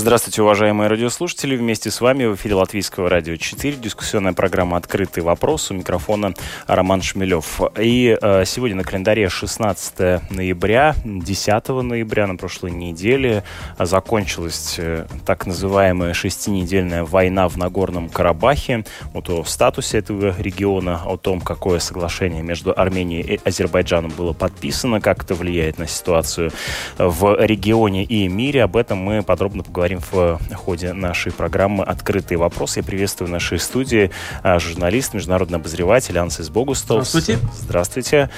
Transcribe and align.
Здравствуйте, 0.00 0.40
уважаемые 0.40 0.88
радиослушатели. 0.88 1.54
Вместе 1.54 1.90
с 1.90 2.00
вами 2.00 2.24
в 2.24 2.34
эфире 2.34 2.54
Латвийского 2.54 3.10
радио 3.10 3.36
4. 3.36 3.76
Дискуссионная 3.76 4.32
программа 4.32 4.78
«Открытый 4.78 5.22
вопрос». 5.22 5.70
У 5.70 5.74
микрофона 5.74 6.32
Роман 6.66 7.02
Шмелев. 7.02 7.60
И 7.78 8.16
э, 8.18 8.44
сегодня 8.46 8.78
на 8.78 8.84
календаре 8.84 9.28
16 9.28 10.30
ноября, 10.30 10.94
10 11.04 11.68
ноября 11.68 12.26
на 12.26 12.36
прошлой 12.36 12.70
неделе 12.70 13.44
закончилась 13.78 14.76
э, 14.78 15.04
так 15.26 15.46
называемая 15.46 16.14
шестинедельная 16.14 17.04
война 17.04 17.46
в 17.46 17.58
Нагорном 17.58 18.08
Карабахе. 18.08 18.86
Вот 19.12 19.28
о 19.28 19.44
статусе 19.44 19.98
этого 19.98 20.34
региона, 20.38 21.02
о 21.04 21.18
том, 21.18 21.42
какое 21.42 21.78
соглашение 21.78 22.42
между 22.42 22.72
Арменией 22.74 23.34
и 23.34 23.40
Азербайджаном 23.44 24.12
было 24.16 24.32
подписано, 24.32 25.02
как 25.02 25.24
это 25.24 25.34
влияет 25.34 25.76
на 25.76 25.86
ситуацию 25.86 26.52
в 26.96 27.44
регионе 27.44 28.02
и 28.02 28.26
мире. 28.28 28.62
Об 28.62 28.78
этом 28.78 28.96
мы 28.96 29.22
подробно 29.22 29.62
поговорим 29.62 29.89
поговорим 29.98 30.00
в 30.00 30.54
ходе 30.56 30.92
нашей 30.92 31.32
программы 31.32 31.84
«Открытые 31.84 32.38
вопросы». 32.38 32.80
Я 32.80 32.84
приветствую 32.84 33.28
в 33.28 33.30
нашей 33.30 33.58
студии 33.58 34.10
а, 34.42 34.58
журналист, 34.58 35.14
международный 35.14 35.58
обозреватель 35.58 36.18
Ансис 36.18 36.48
Богустов. 36.48 37.06
Здравствуйте. 37.06 37.38
Здравствуйте. 37.58 38.30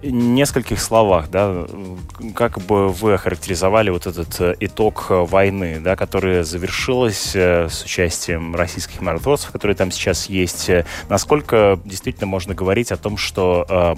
Нескольких 0.00 0.80
словах, 0.80 1.28
да, 1.28 1.66
как 2.36 2.60
бы 2.60 2.88
вы 2.88 3.14
охарактеризовали 3.14 3.90
вот 3.90 4.06
этот 4.06 4.40
э, 4.40 4.54
итог 4.60 5.06
э, 5.08 5.24
войны, 5.24 5.80
да, 5.82 5.96
которая 5.96 6.44
завершилась 6.44 7.32
э, 7.34 7.68
с 7.68 7.82
участием 7.82 8.54
российских 8.54 9.00
миротворцев, 9.00 9.50
которые 9.50 9.74
там 9.74 9.90
сейчас 9.90 10.28
есть. 10.28 10.70
Насколько 11.08 11.80
действительно 11.84 12.28
можно 12.28 12.54
говорить 12.54 12.92
о 12.92 12.96
том, 12.96 13.16
что 13.16 13.66
э, 13.68 13.94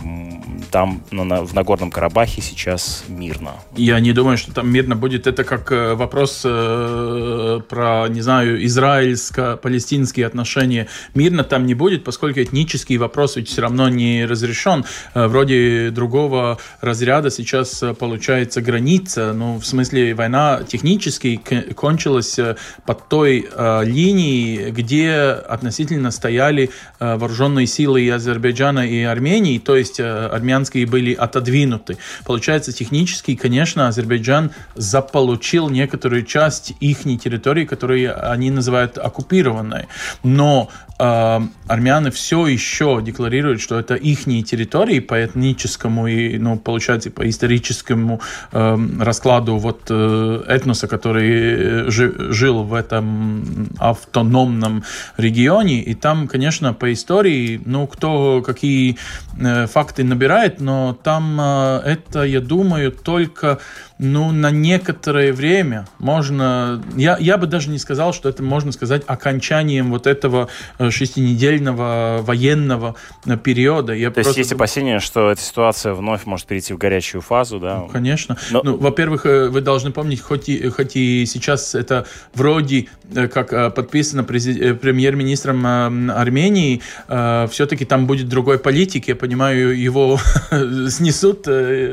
там 0.71 1.03
ну, 1.11 1.25
на, 1.25 1.45
в 1.45 1.53
Нагорном 1.53 1.91
Карабахе 1.91 2.41
сейчас 2.41 3.05
мирно? 3.09 3.57
Я 3.77 4.01
не 4.01 4.15
думаю, 4.15 4.39
что 4.39 4.55
там 4.55 4.73
мирно 4.73 4.97
будет. 4.97 5.27
Это 5.27 5.45
как 5.45 5.71
вопрос 5.71 6.41
э, 6.47 7.61
про, 7.69 8.07
не 8.09 8.23
знаю, 8.23 8.65
израильско-палестинские 8.65 10.25
отношения. 10.25 10.89
Мирно 11.13 11.45
там 11.45 11.67
не 11.67 11.75
будет, 11.75 12.05
поскольку 12.05 12.41
этнический 12.41 12.97
вопрос 12.97 13.37
ведь 13.37 13.49
все 13.49 13.61
равно 13.61 13.91
не 13.91 14.25
разрешен. 14.25 14.87
Вроде 15.15 15.90
другого 15.91 16.59
разряда 16.81 17.31
сейчас 17.31 17.83
э, 17.83 17.95
получается 17.95 18.61
граница. 18.61 19.33
Ну, 19.33 19.59
в 19.59 19.67
смысле, 19.67 20.15
война 20.15 20.61
технически 20.67 21.41
кончилась 21.75 22.39
э, 22.39 22.57
под 22.87 23.09
той 23.09 23.49
э, 23.51 23.85
линией, 23.85 24.71
где 24.71 25.11
относительно 25.11 26.11
стояли 26.11 26.71
э, 26.99 27.17
вооруженные 27.17 27.67
силы 27.67 28.03
и 28.03 28.09
Азербайджана, 28.09 28.87
и 28.87 29.03
Армении, 29.03 29.59
то 29.59 29.77
есть 29.77 30.01
э, 30.01 30.27
армянские 30.27 30.87
были 30.87 31.13
отодвинуты. 31.13 31.99
Получается, 32.25 32.73
технически, 32.73 33.35
конечно, 33.35 33.89
Азербайджан 33.89 34.51
заполучил 34.75 35.69
некоторую 35.69 36.25
часть 36.25 36.73
их 36.81 37.01
территории, 37.01 37.65
которые 37.65 38.13
они 38.13 38.51
называют 38.51 38.99
оккупированной. 38.99 39.87
Но 40.23 40.71
э, 40.99 41.41
армяне 41.67 42.11
все 42.11 42.47
еще 42.47 43.01
декларируют, 43.03 43.61
что 43.61 43.79
это 43.79 43.95
их 43.95 44.25
территории 44.25 45.01
по 45.01 45.15
этническому 45.15 45.80
и, 46.07 46.39
ну, 46.39 46.59
получается, 46.59 47.11
по 47.11 47.29
историческому 47.29 48.21
э, 48.53 48.79
раскладу 49.01 49.57
вот 49.57 49.83
э, 49.91 50.43
этноса, 50.47 50.89
который 50.89 51.91
жи, 51.91 52.33
жил 52.33 52.65
в 52.65 52.75
этом 52.75 53.69
автономном 53.79 54.85
регионе. 55.17 55.83
И 55.83 55.95
там, 55.95 56.29
конечно, 56.29 56.75
по 56.75 56.93
истории, 56.93 57.61
ну, 57.65 57.87
кто 57.87 58.43
какие 58.43 58.97
э, 59.39 59.67
факты 59.67 60.05
набирает, 60.05 60.61
но 60.61 60.97
там 61.03 61.39
э, 61.41 61.81
это, 61.85 62.23
я 62.23 62.41
думаю, 62.41 62.93
только 62.93 63.59
ну, 64.03 64.33
на 64.33 64.51
некоторое 64.51 65.31
время 65.31 65.87
можно... 65.99 66.83
Я, 66.97 67.19
я 67.21 67.37
бы 67.37 67.47
даже 67.47 67.69
не 67.69 67.79
сказал, 67.79 68.15
что 68.15 68.31
это 68.31 68.43
можно 68.43 68.73
сказать 68.73 69.03
окончанием 69.07 69.91
вот 69.91 70.07
этого 70.07 70.49
э, 70.79 70.91
шестинедельного 70.91 72.21
военного 72.23 72.95
э, 73.27 73.37
периода. 73.37 73.93
Я 73.93 74.09
То 74.09 74.15
просто... 74.15 74.31
есть 74.31 74.39
есть 74.39 74.53
опасения, 74.53 75.01
что 75.01 75.31
эта 75.31 75.43
ситуация 75.43 75.93
вновь 75.93 76.25
может 76.25 76.47
перейти 76.47 76.73
в 76.73 76.79
горячую 76.79 77.21
фазу, 77.21 77.61
да? 77.61 77.81
Ну, 77.81 77.89
конечно. 77.89 78.39
Но... 78.51 78.63
Ну, 78.65 78.79
во-первых, 78.79 79.27
э, 79.27 79.49
вы 79.49 79.61
должны 79.61 79.91
помнить, 79.91 80.23
хоть 80.23 80.49
и, 80.49 80.71
хоть 80.71 80.97
и 80.97 81.27
сейчас 81.27 81.75
это 81.75 82.07
вроде 82.33 82.89
как 83.13 83.75
подписано 83.75 84.25
премьер-министром 84.25 86.11
Армении, 86.11 86.81
все-таки 87.07 87.85
там 87.85 88.07
будет 88.07 88.29
другой 88.29 88.59
политик. 88.59 89.09
Я 89.09 89.17
понимаю, 89.17 89.79
его 89.79 90.19
снесут, 90.89 91.47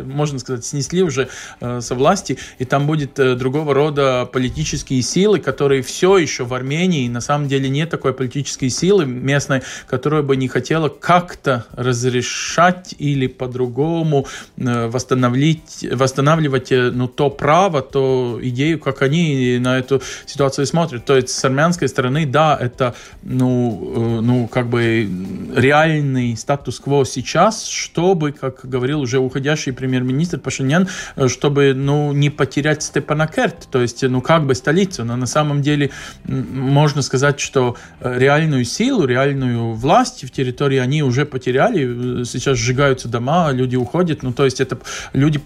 можно 0.05 0.39
сказать, 0.39 0.63
снесли 0.63 1.01
уже 1.01 1.27
со 1.59 1.96
власти, 1.97 2.37
и 2.59 2.65
там 2.65 2.87
будет 2.87 3.19
э, 3.19 3.35
другого 3.35 3.73
рода 3.73 4.27
политические 4.31 5.01
силы, 5.01 5.39
которые 5.39 5.81
все 5.81 6.17
еще 6.17 6.45
в 6.45 6.53
Армении, 6.53 7.07
на 7.09 7.21
самом 7.21 7.47
деле 7.47 7.69
нет 7.69 7.89
такой 7.89 8.13
политической 8.13 8.69
силы 8.69 9.05
местной, 9.05 9.61
которая 9.87 10.21
бы 10.21 10.35
не 10.37 10.47
хотела 10.47 10.89
как-то 10.89 11.65
разрешать 11.73 12.95
или 12.97 13.27
по-другому 13.27 14.27
э, 14.57 14.87
восстановить, 14.87 15.85
восстанавливать 15.91 16.71
э, 16.71 16.91
ну, 16.91 17.07
то 17.07 17.29
право, 17.29 17.81
то 17.81 18.39
идею, 18.41 18.79
как 18.79 19.01
они 19.01 19.57
на 19.59 19.79
эту 19.79 20.01
ситуацию 20.25 20.65
смотрят. 20.65 21.05
То 21.05 21.15
есть 21.15 21.29
с 21.29 21.45
армянской 21.45 21.87
стороны, 21.87 22.25
да, 22.25 22.57
это 22.59 22.95
ну, 23.23 24.21
ну 24.21 24.47
как 24.47 24.67
бы 24.67 25.09
реальный 25.55 26.35
статус-кво 26.37 27.05
сейчас, 27.05 27.65
чтобы, 27.65 28.31
как 28.31 28.61
говорил 28.63 29.01
уже 29.01 29.19
уходящий 29.19 29.73
премьер-министр 29.73 30.39
Пашинян, 30.39 30.87
чтобы 31.27 31.73
ну, 31.87 32.11
не 32.11 32.29
потерять 32.29 32.83
Степанакерт, 32.83 33.69
то 33.71 33.81
есть, 33.81 34.03
ну, 34.03 34.19
как 34.21 34.45
бы 34.45 34.55
столицу, 34.55 35.05
но 35.05 35.15
на 35.15 35.25
самом 35.25 35.61
деле 35.61 35.89
можно 36.25 37.01
сказать, 37.01 37.39
что 37.39 37.77
э, 38.01 38.19
реальную 38.19 38.65
силу, 38.65 39.05
реальную 39.05 39.71
власть 39.71 40.25
в 40.25 40.29
территории 40.29 40.79
они 40.79 41.01
уже 41.01 41.25
потеряли, 41.25 42.25
сейчас 42.25 42.57
сжигаются 42.57 43.07
дома, 43.07 43.51
люди 43.53 43.77
уходят, 43.77 44.21
ну, 44.21 44.33
то 44.33 44.43
есть 44.43 44.59
это 44.59 44.77
люди 45.13 45.39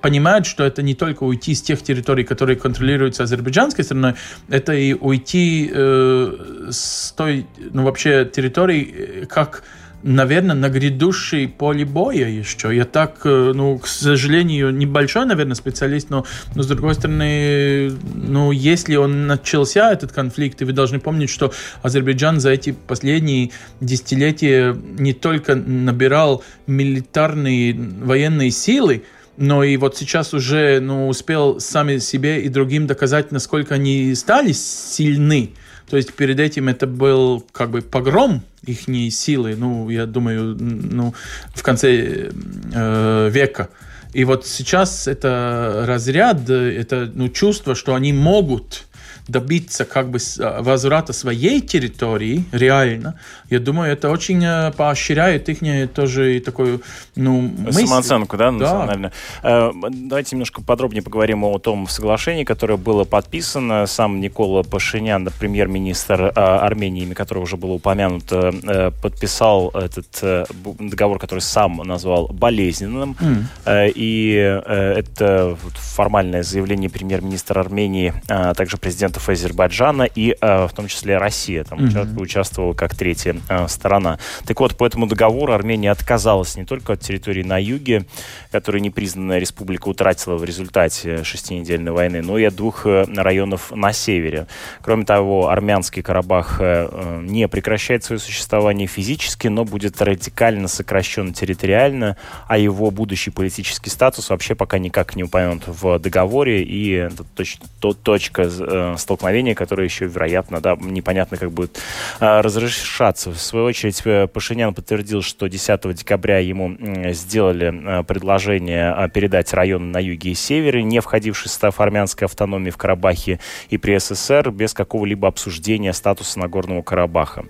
понимают, 0.00 0.46
что 0.46 0.62
это 0.62 0.82
не 0.82 0.94
только 0.94 1.24
уйти 1.24 1.52
с 1.52 1.62
тех 1.62 1.82
территорий, 1.82 2.22
которые 2.22 2.56
контролируются 2.56 3.24
азербайджанской 3.24 3.82
стороной, 3.82 4.14
это 4.48 4.74
и 4.74 4.94
уйти 4.94 5.68
э, 5.72 6.68
с 6.70 7.12
той, 7.16 7.46
ну, 7.72 7.82
вообще 7.82 8.24
территории, 8.24 9.22
э, 9.22 9.26
как 9.26 9.64
наверное, 10.02 10.54
на 10.54 10.68
грядущей 10.68 11.48
поле 11.48 11.84
боя 11.84 12.28
еще. 12.28 12.74
Я 12.74 12.84
так, 12.84 13.20
э, 13.24 13.52
ну, 13.54 13.78
к 13.78 13.86
сожалению, 13.86 14.70
небольшой, 14.70 15.26
наверное, 15.26 15.54
специалист, 15.54 16.10
но, 16.10 16.24
но 16.54 16.62
с 16.62 16.66
другой 16.66 16.94
стороны, 16.94 17.92
ну, 18.14 18.52
если 18.52 18.96
он 18.96 19.26
начался, 19.26 19.92
этот 19.92 20.12
конфликт, 20.12 20.62
и 20.62 20.64
вы 20.64 20.72
должны 20.72 21.00
помнить, 21.00 21.30
что 21.30 21.52
Азербайджан 21.82 22.40
за 22.40 22.50
эти 22.50 22.72
последние 22.72 23.50
десятилетия 23.80 24.76
не 24.98 25.12
только 25.12 25.54
набирал 25.54 26.44
милитарные 26.66 27.74
военные 27.74 28.50
силы, 28.50 29.04
но 29.36 29.62
и 29.62 29.76
вот 29.76 29.96
сейчас 29.96 30.34
уже 30.34 30.80
ну, 30.80 31.08
успел 31.08 31.60
сами 31.60 31.98
себе 31.98 32.42
и 32.42 32.48
другим 32.48 32.86
доказать, 32.86 33.30
насколько 33.30 33.74
они 33.74 34.14
стали 34.14 34.52
сильны. 34.52 35.50
То 35.88 35.96
есть 35.96 36.12
перед 36.14 36.38
этим 36.38 36.68
это 36.68 36.86
был 36.86 37.44
как 37.52 37.70
бы 37.70 37.80
погром 37.80 38.42
их 38.64 38.88
силы, 39.10 39.54
ну, 39.56 39.88
я 39.88 40.06
думаю, 40.06 40.56
ну, 40.58 41.14
в 41.54 41.62
конце 41.62 42.30
э, 42.74 43.30
века. 43.30 43.68
И 44.12 44.24
вот 44.24 44.46
сейчас 44.46 45.06
это 45.06 45.84
разряд, 45.86 46.48
это 46.48 47.10
ну, 47.14 47.28
чувство, 47.28 47.74
что 47.74 47.94
они 47.94 48.12
могут 48.12 48.87
добиться 49.28 49.84
как 49.84 50.10
бы 50.10 50.18
а, 50.40 50.62
возврата 50.62 51.12
своей 51.12 51.60
территории 51.60 52.44
реально, 52.50 53.18
я 53.50 53.60
думаю, 53.60 53.92
это 53.92 54.10
очень 54.10 54.42
э, 54.44 54.72
поощряет 54.72 55.48
их 55.48 55.58
тоже 55.92 56.36
и 56.36 56.40
такую, 56.40 56.82
ну, 57.14 57.40
мысль. 57.40 57.86
Самооценку, 57.86 58.36
да, 58.36 58.50
национально. 58.50 59.12
Да. 59.42 59.70
Э, 59.70 59.72
давайте 59.90 60.36
немножко 60.36 60.62
подробнее 60.62 61.02
поговорим 61.02 61.44
о 61.44 61.58
том 61.58 61.88
соглашении, 61.88 62.44
которое 62.44 62.76
было 62.76 63.04
подписано. 63.04 63.86
Сам 63.86 64.20
Никола 64.20 64.62
Пашинян, 64.62 65.28
премьер-министр 65.38 66.22
э, 66.22 66.30
Армении, 66.34 67.02
имя 67.04 67.14
которого 67.14 67.44
уже 67.44 67.56
было 67.56 67.72
упомянуто, 67.72 68.92
подписал 69.02 69.70
этот 69.70 70.46
договор, 70.78 71.18
который 71.18 71.40
сам 71.40 71.76
назвал 71.78 72.28
болезненным. 72.28 73.16
Mm. 73.20 73.92
И 73.94 74.32
это 74.34 75.56
формальное 75.74 76.42
заявление 76.42 76.90
премьер-министра 76.90 77.60
Армении, 77.60 78.14
а 78.28 78.54
также 78.54 78.76
президента 78.76 79.17
президентов 79.18 79.28
Азербайджана 79.28 80.02
и 80.02 80.36
в 80.40 80.70
том 80.74 80.88
числе 80.88 81.18
Россия 81.18 81.64
там 81.64 81.78
mm-hmm. 81.78 82.20
участвовала 82.20 82.74
как 82.74 82.94
третья 82.94 83.36
сторона. 83.68 84.18
Так 84.46 84.60
вот, 84.60 84.76
по 84.76 84.86
этому 84.86 85.06
договору 85.06 85.52
Армения 85.52 85.90
отказалась 85.90 86.56
не 86.56 86.64
только 86.64 86.94
от 86.94 87.00
территории 87.00 87.42
на 87.42 87.58
юге, 87.60 88.04
которую 88.50 88.82
непризнанная 88.82 89.38
республика 89.38 89.88
утратила 89.88 90.36
в 90.36 90.44
результате 90.44 91.24
шестинедельной 91.24 91.92
войны, 91.92 92.22
но 92.22 92.38
и 92.38 92.44
от 92.44 92.54
двух 92.54 92.86
районов 92.86 93.72
на 93.74 93.92
севере. 93.92 94.46
Кроме 94.82 95.04
того, 95.04 95.48
армянский 95.48 96.02
Карабах 96.02 96.60
не 96.60 97.48
прекращает 97.48 98.04
свое 98.04 98.18
существование 98.18 98.86
физически, 98.86 99.48
но 99.48 99.64
будет 99.64 100.00
радикально 100.00 100.68
сокращен 100.68 101.32
территориально, 101.32 102.16
а 102.46 102.58
его 102.58 102.90
будущий 102.90 103.30
политический 103.30 103.90
статус 103.90 104.30
вообще 104.30 104.54
пока 104.54 104.78
никак 104.78 105.16
не 105.16 105.24
упомянут 105.24 105.64
в 105.66 105.98
договоре, 105.98 106.62
и 106.62 106.90
это 106.92 107.24
точ, 107.24 107.58
то, 107.80 107.92
точка 107.92 108.42
э, 108.42 108.94
столкновения, 108.98 109.54
которая 109.54 109.86
еще, 109.86 110.06
вероятно, 110.06 110.60
да, 110.60 110.76
непонятно, 110.80 111.36
как 111.36 111.52
будет 111.52 111.80
э, 112.20 112.40
разрешаться. 112.40 113.30
В 113.30 113.38
свою 113.38 113.66
очередь, 113.66 114.00
э, 114.04 114.26
Пашинян 114.26 114.74
подтвердил, 114.74 115.22
что 115.22 115.46
10 115.46 115.94
декабря 115.94 116.38
ему 116.38 116.76
э, 116.78 117.12
сделали 117.12 118.00
э, 118.00 118.02
предложение 118.38 118.94
э, 118.96 119.08
передать 119.08 119.52
районы 119.52 119.86
на 119.86 119.98
юге 119.98 120.30
и 120.30 120.34
севере, 120.34 120.84
не 120.84 121.00
входивший 121.00 121.48
в 121.48 121.50
состав 121.50 121.80
армянской 121.80 122.26
автономии 122.26 122.70
в 122.70 122.76
Карабахе 122.76 123.40
и 123.68 123.78
при 123.78 123.98
СССР, 123.98 124.52
без 124.52 124.74
какого-либо 124.74 125.26
обсуждения 125.26 125.92
статуса 125.92 126.38
Нагорного 126.38 126.82
Карабаха. 126.82 127.46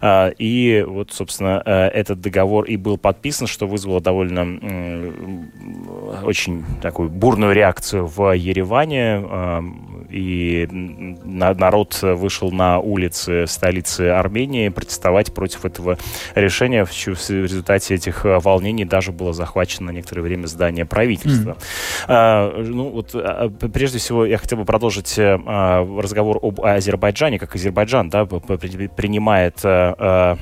Э, 0.00 0.32
и 0.38 0.82
вот, 0.86 1.12
собственно, 1.12 1.62
э, 1.64 1.88
этот 1.88 2.20
договор 2.22 2.64
и 2.64 2.76
был 2.76 2.96
подписан, 2.96 3.46
что 3.46 3.66
вызвало 3.66 4.00
довольно 4.00 4.40
очень 6.24 6.64
такую 6.80 7.10
бурную 7.10 7.52
реакцию 7.52 8.06
в 8.06 8.32
Ереване. 8.32 9.24
И 10.10 10.66
народ 10.70 11.98
вышел 12.02 12.50
на 12.50 12.78
улицы 12.80 13.46
столицы 13.46 14.08
Армении 14.08 14.68
протестовать 14.68 15.32
против 15.34 15.64
этого 15.64 15.98
решения. 16.34 16.84
В 16.84 16.90
результате 16.90 17.94
этих 17.94 18.24
волнений 18.24 18.84
даже 18.84 19.12
было 19.12 19.32
захвачено 19.32 19.90
некоторое 19.90 20.22
время 20.30 20.46
здание 20.46 20.84
правительства. 20.84 21.56
Mm. 22.06 22.64
Ну, 22.68 22.90
вот, 22.90 23.10
а, 23.14 23.48
прежде 23.50 23.98
всего, 23.98 24.24
я 24.24 24.38
хотел 24.38 24.58
бы 24.58 24.64
продолжить 24.64 25.18
э, 25.18 25.36
разговор 25.36 26.38
об 26.42 26.60
Азербайджане, 26.60 27.38
как 27.38 27.54
Азербайджан 27.54 28.08
да, 28.10 28.24
принимает 28.24 29.60
э, 29.64 30.36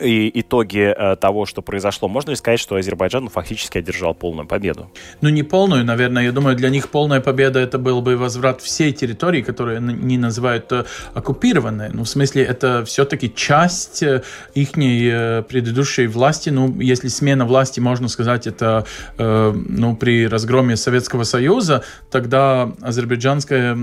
и 0.00 0.40
итоги 0.40 0.94
э, 0.96 1.16
того, 1.16 1.46
что 1.46 1.62
произошло, 1.62 2.08
можно 2.08 2.30
ли 2.30 2.36
сказать, 2.36 2.60
что 2.60 2.76
Азербайджан 2.76 3.28
фактически 3.28 3.78
одержал 3.78 4.14
полную 4.14 4.46
победу? 4.46 4.90
Ну, 5.20 5.28
не 5.28 5.42
полную, 5.42 5.84
наверное. 5.84 6.24
Я 6.24 6.32
думаю, 6.32 6.56
для 6.56 6.70
них 6.70 6.88
полная 6.88 7.20
победа 7.20 7.60
это 7.60 7.78
был 7.78 8.02
бы 8.02 8.16
возврат 8.16 8.60
всей 8.60 8.92
территории, 8.92 9.42
которые 9.42 9.78
они 9.78 10.18
называют 10.18 10.72
э, 10.72 10.84
оккупированной. 11.14 11.90
Ну, 11.92 12.04
в 12.04 12.08
смысле, 12.08 12.44
это 12.44 12.84
все-таки 12.84 13.32
часть 13.34 14.02
э, 14.02 14.22
их 14.54 14.72
предыдущей 14.72 16.06
власти. 16.06 16.50
Ну, 16.50 16.80
если 16.80 17.08
смена 17.08 17.44
власти, 17.46 17.80
можно 17.80 18.08
сказать, 18.08 18.46
это 18.46 18.84
ну, 19.16 19.96
при 19.96 20.26
разгроме 20.28 20.76
Советского 20.76 21.24
Союза, 21.24 21.82
тогда 22.10 22.72
азербайджанская 22.82 23.74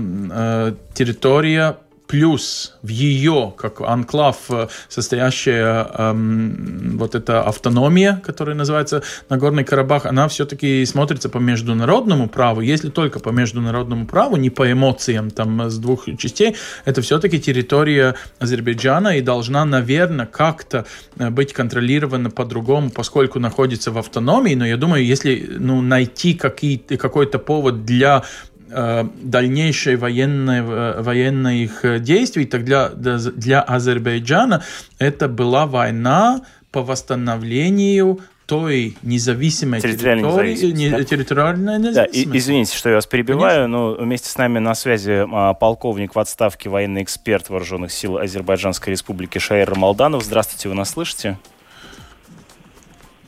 территория 0.94 1.76
плюс 2.06 2.74
в 2.82 2.88
ее, 2.88 3.54
как 3.56 3.80
анклав, 3.80 4.36
э, 4.50 4.68
состоящая 4.88 5.88
эм, 5.96 6.98
вот 6.98 7.14
эта 7.14 7.42
автономия, 7.42 8.20
которая 8.24 8.54
называется 8.54 9.02
Нагорный 9.30 9.64
Карабах, 9.64 10.06
она 10.06 10.28
все-таки 10.28 10.84
смотрится 10.84 11.28
по 11.28 11.38
международному 11.38 12.28
праву. 12.28 12.60
Если 12.60 12.90
только 12.90 13.20
по 13.20 13.30
международному 13.30 14.06
праву, 14.06 14.36
не 14.36 14.50
по 14.50 14.70
эмоциям 14.70 15.30
там 15.30 15.70
с 15.70 15.78
двух 15.78 16.06
частей, 16.18 16.56
это 16.84 17.00
все-таки 17.00 17.40
территория 17.40 18.14
Азербайджана 18.38 19.16
и 19.16 19.22
должна, 19.22 19.64
наверное, 19.64 20.26
как-то 20.26 20.84
э, 21.18 21.30
быть 21.30 21.52
контролирована 21.52 22.30
по-другому, 22.30 22.90
поскольку 22.90 23.38
находится 23.38 23.90
в 23.90 23.98
автономии. 23.98 24.54
Но 24.54 24.66
я 24.66 24.76
думаю, 24.76 25.04
если 25.04 25.56
ну, 25.58 25.80
найти 25.80 26.34
какой-то 26.34 27.38
повод 27.38 27.84
для 27.84 28.24
дальнейшей 28.70 29.96
военной, 29.96 30.60
э, 30.60 31.02
военных 31.02 31.84
э, 31.84 31.98
действий, 31.98 32.46
тогда 32.46 32.88
для, 32.88 33.18
для 33.18 33.60
Азербайджана 33.60 34.62
это 34.98 35.28
была 35.28 35.66
война 35.66 36.42
по 36.70 36.82
восстановлению 36.82 38.20
той 38.46 38.96
независимой 39.02 39.80
территории, 39.80 40.72
не, 40.72 40.90
да? 40.90 41.02
территориальной 41.02 41.78
независимости. 41.78 42.28
Да, 42.28 42.38
извините, 42.38 42.76
что 42.76 42.88
я 42.90 42.96
вас 42.96 43.06
перебиваю, 43.06 43.64
Конечно. 43.64 43.68
но 43.68 43.94
вместе 43.94 44.28
с 44.28 44.36
нами 44.36 44.58
на 44.58 44.74
связи 44.74 45.24
а, 45.32 45.54
полковник 45.54 46.14
в 46.14 46.18
отставке, 46.18 46.68
военный 46.68 47.02
эксперт 47.02 47.48
Вооруженных 47.48 47.90
сил 47.90 48.18
Азербайджанской 48.18 48.90
Республики 48.90 49.38
Шаир 49.38 49.74
Малданов. 49.76 50.24
Здравствуйте, 50.24 50.68
вы 50.68 50.74
нас 50.74 50.90
слышите? 50.90 51.38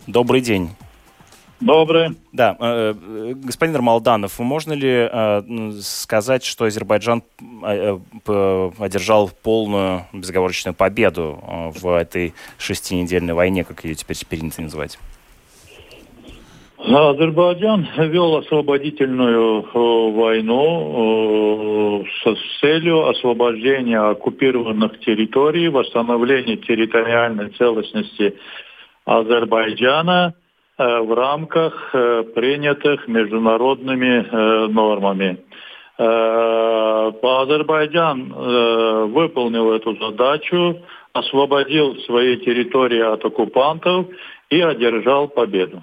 Добрый 0.07 0.41
день. 0.43 0.71
Доброе. 1.61 2.15
Да, 2.33 2.55
э, 2.61 2.93
э, 2.95 3.33
господин 3.35 3.77
Рамалданов, 3.77 4.39
можно 4.39 4.75
ли 4.75 5.09
э, 5.11 5.43
сказать, 5.81 6.45
что 6.45 6.67
Азербайджан 6.67 7.23
одержал 8.79 9.31
полную 9.43 10.03
безоговорочную 10.13 10.75
победу 10.75 11.43
в 11.75 11.97
этой 11.97 12.35
шестинедельной 12.59 13.33
войне, 13.33 13.65
как 13.65 13.85
ее 13.85 13.95
теперь 13.95 14.19
принято 14.29 14.61
называть? 14.61 14.99
Азербайджан 16.79 17.89
вел 17.97 18.37
освободительную 18.37 19.63
войну 20.13 22.05
с 22.23 22.61
целью 22.61 23.09
освобождения 23.09 23.99
оккупированных 23.99 25.01
территорий, 25.01 25.69
восстановления 25.69 26.59
территориальной 26.59 27.49
целостности 27.51 28.37
Азербайджана– 29.07 30.35
в 30.79 31.15
рамках 31.15 31.91
э, 31.95 32.25
принятых 32.35 33.09
международными 33.09 34.25
э, 34.25 34.67
нормами. 34.69 35.39
Азербайджан 35.99 38.31
выполнил 39.15 39.73
эту 39.73 39.97
задачу, 39.97 40.83
освободил 41.15 41.97
свои 42.01 42.37
территории 42.37 43.01
от 43.01 43.25
оккупантов 43.25 44.07
и 44.51 44.61
одержал 44.61 45.29
победу. 45.29 45.83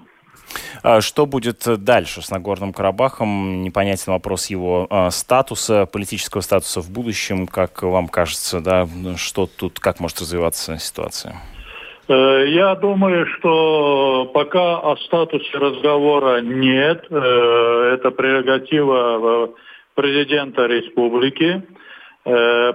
А 0.82 1.00
что 1.00 1.26
будет 1.26 1.64
дальше 1.82 2.22
с 2.22 2.30
Нагорным 2.30 2.72
Карабахом? 2.72 3.62
Непонятен 3.62 4.12
вопрос 4.12 4.46
его 4.46 4.86
а, 4.90 5.10
статуса, 5.10 5.86
политического 5.86 6.42
статуса 6.42 6.80
в 6.80 6.90
будущем. 6.90 7.46
Как 7.46 7.82
вам 7.82 8.08
кажется, 8.08 8.60
да, 8.60 8.86
что 9.16 9.46
тут, 9.46 9.80
как 9.80 10.00
может 10.00 10.20
развиваться 10.20 10.78
ситуация? 10.78 11.40
Э, 12.06 12.44
я 12.48 12.74
думаю, 12.74 13.26
что 13.38 14.30
пока 14.34 14.78
о 14.78 14.96
статусе 14.98 15.56
разговора 15.56 16.40
нет. 16.40 17.06
Э, 17.10 17.94
это 17.94 18.10
прерогатива 18.10 19.46
э, 19.46 19.48
президента 19.94 20.66
республики. 20.66 21.62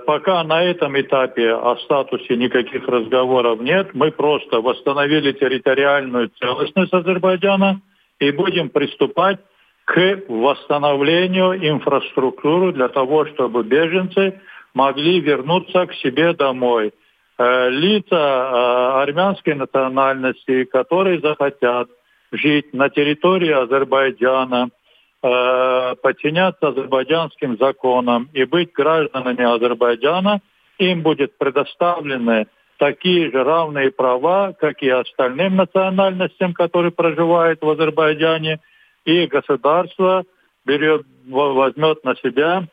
Пока 0.06 0.44
на 0.44 0.62
этом 0.62 1.02
этапе 1.02 1.52
о 1.52 1.76
статусе 1.78 2.36
никаких 2.36 2.88
разговоров 2.88 3.60
нет. 3.60 3.96
Мы 3.96 4.12
просто 4.12 4.62
восстановили 4.62 5.32
территориальную 5.32 6.30
целостность 6.40 6.94
Азербайджана 6.94 7.82
и 8.20 8.30
будем 8.30 8.70
приступать 8.70 9.40
к 9.86 10.22
восстановлению 10.28 11.56
инфраструктуры 11.68 12.74
для 12.74 12.90
того, 12.90 13.26
чтобы 13.26 13.64
беженцы 13.64 14.40
могли 14.76 15.20
вернуться 15.20 15.88
к 15.88 15.96
себе 15.96 16.34
домой. 16.34 16.94
Э, 17.42 17.70
лица 17.70 18.18
э, 18.18 19.02
армянской 19.02 19.56
национальности, 19.56 20.66
которые 20.66 21.22
захотят 21.22 21.88
жить 22.34 22.74
на 22.74 22.90
территории 22.90 23.52
Азербайджана, 23.52 24.68
э, 25.24 25.96
подчиняться 26.04 26.68
азербайджанским 26.68 27.58
законам 27.58 28.30
и 28.34 28.44
быть 28.44 28.74
гражданами 28.74 29.56
Азербайджана, 29.56 30.42
им 30.80 31.02
будет 31.02 31.38
предоставлены 31.38 32.48
такие 32.78 33.32
же 33.32 33.42
равные 33.42 33.92
права, 33.92 34.52
как 34.60 34.84
и 34.84 34.90
остальным 34.90 35.56
национальностям, 35.56 36.54
которые 36.54 36.92
проживают 36.92 37.62
в 37.62 37.70
Азербайджане, 37.70 38.60
и 39.06 39.28
государство 39.28 40.26
берет, 40.66 41.04
возьмет 41.30 42.04
на 42.04 42.16
себя 42.18 42.68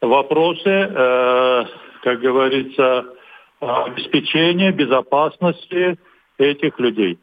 вопросы, 0.00 0.68
э, 0.68 1.64
как 2.04 2.20
говорится, 2.20 3.16
обеспечения 3.62 4.72
безопасности 4.72 5.98
этих 6.38 6.78
людей. 6.78 7.18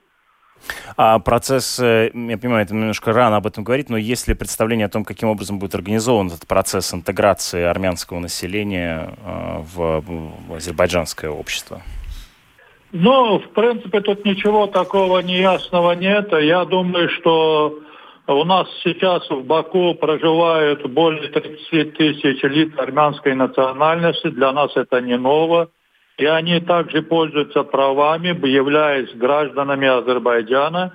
А 0.98 1.20
процесс, 1.20 1.80
э, 1.80 2.12
я 2.14 2.38
понимаю, 2.38 2.66
это 2.66 2.76
немножко 2.76 3.14
рано 3.14 3.38
об 3.38 3.48
этом 3.48 3.64
говорить, 3.64 3.90
но 3.90 3.98
есть 3.98 4.28
ли 4.28 4.34
представление 4.34 4.88
о 4.88 4.90
том, 4.90 5.06
каким 5.06 5.30
образом 5.30 5.58
будет 5.58 5.76
организован 5.76 6.28
этот 6.28 6.48
процесс 6.48 6.94
интеграции 6.94 7.64
армянского 7.64 8.20
населения 8.20 9.16
э, 9.26 9.60
в, 9.60 10.04
в 10.50 10.54
азербайджанское 10.54 11.30
общество? 11.30 11.82
Ну, 12.92 13.40
в 13.40 13.50
принципе, 13.50 14.02
тут 14.02 14.26
ничего 14.26 14.68
такого 14.68 15.20
неясного 15.20 15.94
нет. 15.94 16.32
Я 16.34 16.66
думаю, 16.66 17.10
что 17.10 17.80
У 18.28 18.44
нас 18.44 18.68
сейчас 18.84 19.28
в 19.30 19.44
Баку 19.44 19.96
проживают 19.96 20.86
более 20.88 21.30
30 21.30 21.98
тысяч 21.98 22.44
лиц 22.44 22.72
армянской 22.78 23.34
национальности. 23.34 24.30
Для 24.30 24.52
нас 24.52 24.76
это 24.76 25.02
не 25.02 25.18
ново. 25.18 25.70
И 26.20 26.26
они 26.26 26.60
также 26.60 27.02
пользуются 27.02 27.64
правами, 27.64 28.30
являясь 28.46 29.10
гражданами 29.16 29.88
Азербайджана. 29.88 30.92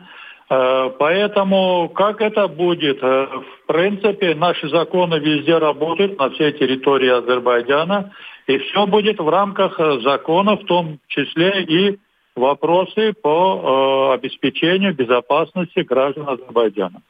Э, 0.50 0.90
поэтому 0.98 1.88
как 1.88 2.20
это 2.20 2.46
будет? 2.46 3.02
Э, 3.02 3.26
в 3.26 3.66
принципе, 3.66 4.34
наши 4.34 4.68
законы 4.68 5.18
везде 5.18 5.56
работают, 5.56 6.18
на 6.18 6.28
всей 6.28 6.52
территории 6.52 7.08
Азербайджана. 7.08 8.12
И 8.46 8.58
все 8.58 8.86
будет 8.86 9.18
в 9.18 9.28
рамках 9.28 9.80
э, 9.80 10.00
закона, 10.00 10.56
в 10.56 10.64
том 10.64 10.98
числе 11.08 11.62
и 11.62 11.98
вопросы 12.36 13.14
по 13.14 14.12
обеспечению 14.12 14.92
безопасности 14.92 15.80
граждан 15.80 16.28
Азербайджана 16.28 17.00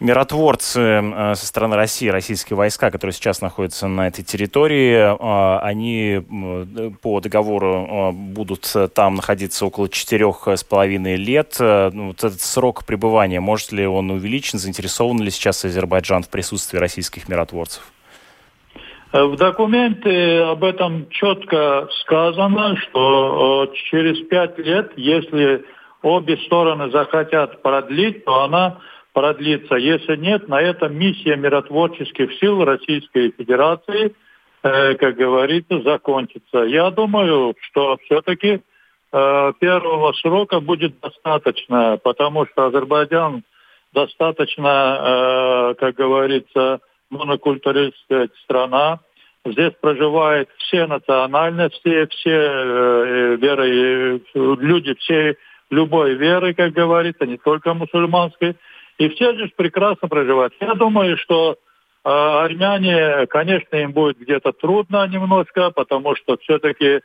миротворцы 0.00 0.80
э, 0.80 1.34
со 1.34 1.46
стороны 1.46 1.76
России, 1.76 2.08
российские 2.08 2.56
войска, 2.56 2.90
которые 2.90 3.14
сейчас 3.14 3.40
находятся 3.40 3.88
на 3.88 4.08
этой 4.08 4.24
территории, 4.24 4.94
э, 4.94 5.58
они 5.60 6.22
по 7.02 7.20
договору 7.20 7.86
э, 7.86 8.12
будут 8.12 8.74
там 8.94 9.16
находиться 9.16 9.66
около 9.66 9.88
четырех 9.88 10.48
с 10.48 10.64
половиной 10.64 11.16
лет. 11.16 11.56
Ну, 11.58 12.08
вот 12.08 12.18
этот 12.18 12.40
срок 12.40 12.84
пребывания, 12.84 13.40
может 13.40 13.72
ли 13.72 13.86
он 13.86 14.10
увеличен? 14.10 14.58
Заинтересован 14.58 15.20
ли 15.20 15.30
сейчас 15.30 15.64
Азербайджан 15.64 16.22
в 16.22 16.28
присутствии 16.28 16.78
российских 16.78 17.28
миротворцев? 17.28 17.82
В 19.12 19.36
документе 19.36 20.42
об 20.42 20.64
этом 20.64 21.08
четко 21.08 21.88
сказано, 22.02 22.76
что 22.76 23.72
через 23.90 24.18
пять 24.28 24.58
лет, 24.58 24.92
если 24.96 25.64
обе 26.02 26.36
стороны 26.38 26.90
захотят 26.90 27.62
продлить, 27.62 28.24
то 28.24 28.42
она 28.44 28.78
продлится. 29.18 29.74
Если 29.74 30.14
нет, 30.14 30.48
на 30.48 30.60
этом 30.60 30.96
миссия 30.96 31.34
миротворческих 31.34 32.32
сил 32.38 32.64
Российской 32.64 33.32
Федерации, 33.36 34.14
э, 34.62 34.94
как 34.94 35.16
говорится, 35.16 35.82
закончится. 35.82 36.58
Я 36.58 36.88
думаю, 36.92 37.56
что 37.62 37.96
все-таки 38.04 38.60
э, 39.12 39.52
первого 39.58 40.12
срока 40.12 40.60
будет 40.60 41.00
достаточно, 41.00 41.98
потому 42.00 42.46
что 42.46 42.66
Азербайджан 42.66 43.42
достаточно, 43.92 45.72
э, 45.72 45.74
как 45.80 45.96
говорится, 45.96 46.78
монокультуристская 47.10 48.28
страна. 48.44 49.00
Здесь 49.44 49.72
проживают 49.80 50.48
все 50.58 50.86
национальности, 50.86 52.06
все 52.10 52.38
э, 52.38 53.36
веры, 53.40 54.22
люди 54.34 54.94
все 55.00 55.36
любой 55.70 56.14
веры, 56.14 56.54
как 56.54 56.72
говорится, 56.72 57.26
не 57.26 57.36
только 57.36 57.74
мусульманской. 57.74 58.54
И 58.98 59.08
все 59.10 59.32
здесь 59.34 59.50
прекрасно 59.56 60.08
проживают. 60.08 60.52
Я 60.60 60.74
думаю, 60.74 61.16
что 61.18 61.52
э, 61.52 61.56
армяне, 62.04 63.26
конечно, 63.28 63.76
им 63.76 63.92
будет 63.92 64.18
где-то 64.18 64.52
трудно 64.52 65.06
немножко, 65.06 65.70
потому 65.70 66.16
что 66.16 66.36
все-таки 66.38 67.00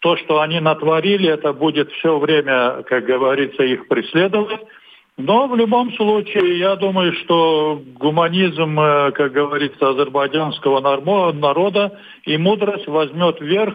то, 0.00 0.16
что 0.18 0.40
они 0.40 0.60
натворили, 0.60 1.28
это 1.28 1.52
будет 1.52 1.90
все 1.92 2.18
время, 2.18 2.82
как 2.84 3.04
говорится, 3.04 3.62
их 3.64 3.88
преследовать. 3.88 4.60
Но 5.16 5.48
в 5.48 5.56
любом 5.56 5.92
случае, 5.94 6.58
я 6.58 6.76
думаю, 6.76 7.12
что 7.14 7.82
гуманизм, 7.94 8.78
э, 8.78 9.12
как 9.12 9.32
говорится, 9.32 9.88
азербайджанского 9.88 10.80
народа 11.32 11.98
и 12.24 12.36
мудрость 12.36 12.86
возьмет 12.86 13.40
вверх, 13.40 13.74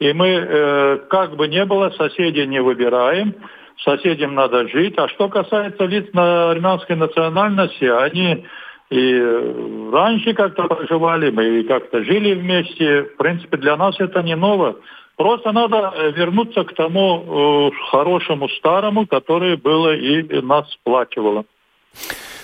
и 0.00 0.12
мы, 0.12 0.26
э, 0.28 0.98
как 1.08 1.36
бы 1.36 1.46
ни 1.46 1.62
было, 1.64 1.90
соседей 1.90 2.48
не 2.48 2.60
выбираем 2.60 3.36
соседям 3.82 4.34
надо 4.34 4.68
жить. 4.68 4.94
А 4.96 5.08
что 5.08 5.28
касается 5.28 5.84
лиц 5.84 6.06
на 6.12 6.50
армянской 6.50 6.96
национальности, 6.96 7.84
они 7.84 8.44
и 8.90 9.90
раньше 9.92 10.34
как-то 10.34 10.64
проживали, 10.64 11.30
мы 11.30 11.64
как-то 11.64 12.04
жили 12.04 12.34
вместе. 12.34 13.04
В 13.04 13.16
принципе, 13.16 13.56
для 13.56 13.76
нас 13.76 13.98
это 13.98 14.22
не 14.22 14.36
ново. 14.36 14.76
Просто 15.16 15.52
надо 15.52 15.92
э, 15.94 16.12
вернуться 16.12 16.64
к 16.64 16.74
тому 16.74 17.70
э, 17.70 17.76
хорошему 17.90 18.48
старому, 18.48 19.06
которое 19.06 19.56
было 19.56 19.94
и 19.94 20.42
нас 20.42 20.70
сплачивало. 20.72 21.44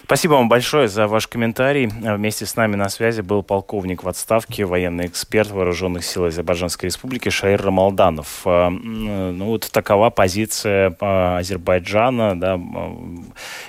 Спасибо 0.09 0.33
вам 0.33 0.49
большое 0.49 0.89
за 0.89 1.07
ваш 1.07 1.27
комментарий. 1.27 1.87
Вместе 1.87 2.47
с 2.47 2.57
нами 2.57 2.77
на 2.77 2.89
связи 2.89 3.21
был 3.21 3.43
полковник 3.43 4.05
в 4.05 4.09
отставке, 4.09 4.65
военный 4.65 5.05
эксперт 5.05 5.51
Вооруженных 5.51 6.03
сил 6.03 6.25
Азербайджанской 6.25 6.87
Республики 6.87 7.29
Шаир 7.29 7.61
Рамалданов. 7.61 8.41
А, 8.47 8.71
ну 8.71 9.45
вот 9.45 9.69
такова 9.71 10.09
позиция 10.09 10.97
а, 10.99 11.37
Азербайджана 11.37 12.41
да, 12.41 12.59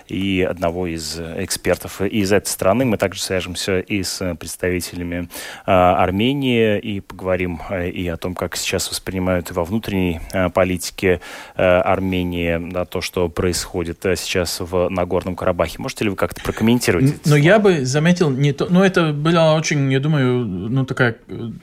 и 0.08 0.48
одного 0.50 0.88
из 0.88 1.20
экспертов 1.20 2.00
из 2.02 2.32
этой 2.32 2.48
страны. 2.48 2.86
Мы 2.86 2.96
также 2.96 3.20
свяжемся 3.20 3.82
и 3.82 4.02
с 4.02 4.34
представителями 4.36 5.28
а, 5.66 6.02
Армении 6.02 6.80
и 6.80 7.02
поговорим 7.02 7.60
и 7.70 8.08
о 8.08 8.16
том, 8.16 8.34
как 8.34 8.56
сейчас 8.56 8.90
воспринимают 8.90 9.52
во 9.52 9.66
внутренней 9.66 10.22
политике 10.54 11.20
Армении 11.56 12.72
да, 12.72 12.86
то, 12.86 13.02
что 13.02 13.28
происходит 13.28 14.06
сейчас 14.16 14.62
в 14.62 14.88
Нагорном 14.88 15.36
Карабахе. 15.36 15.69
Можете 15.78 16.06
ли 16.06 16.10
вы 16.10 16.16
как 16.16 16.30
как-то 16.30 16.44
прокомментировать. 16.44 17.26
Но 17.26 17.36
я 17.36 17.58
бы 17.58 17.86
заметил 17.86 18.30
не 18.30 18.54
то, 18.54 18.68
ну 18.70 18.84
это 18.84 19.14
была 19.14 19.56
очень, 19.56 19.92
я 19.92 20.00
думаю, 20.00 20.46
ну 20.46 20.86
такая 20.86 21.16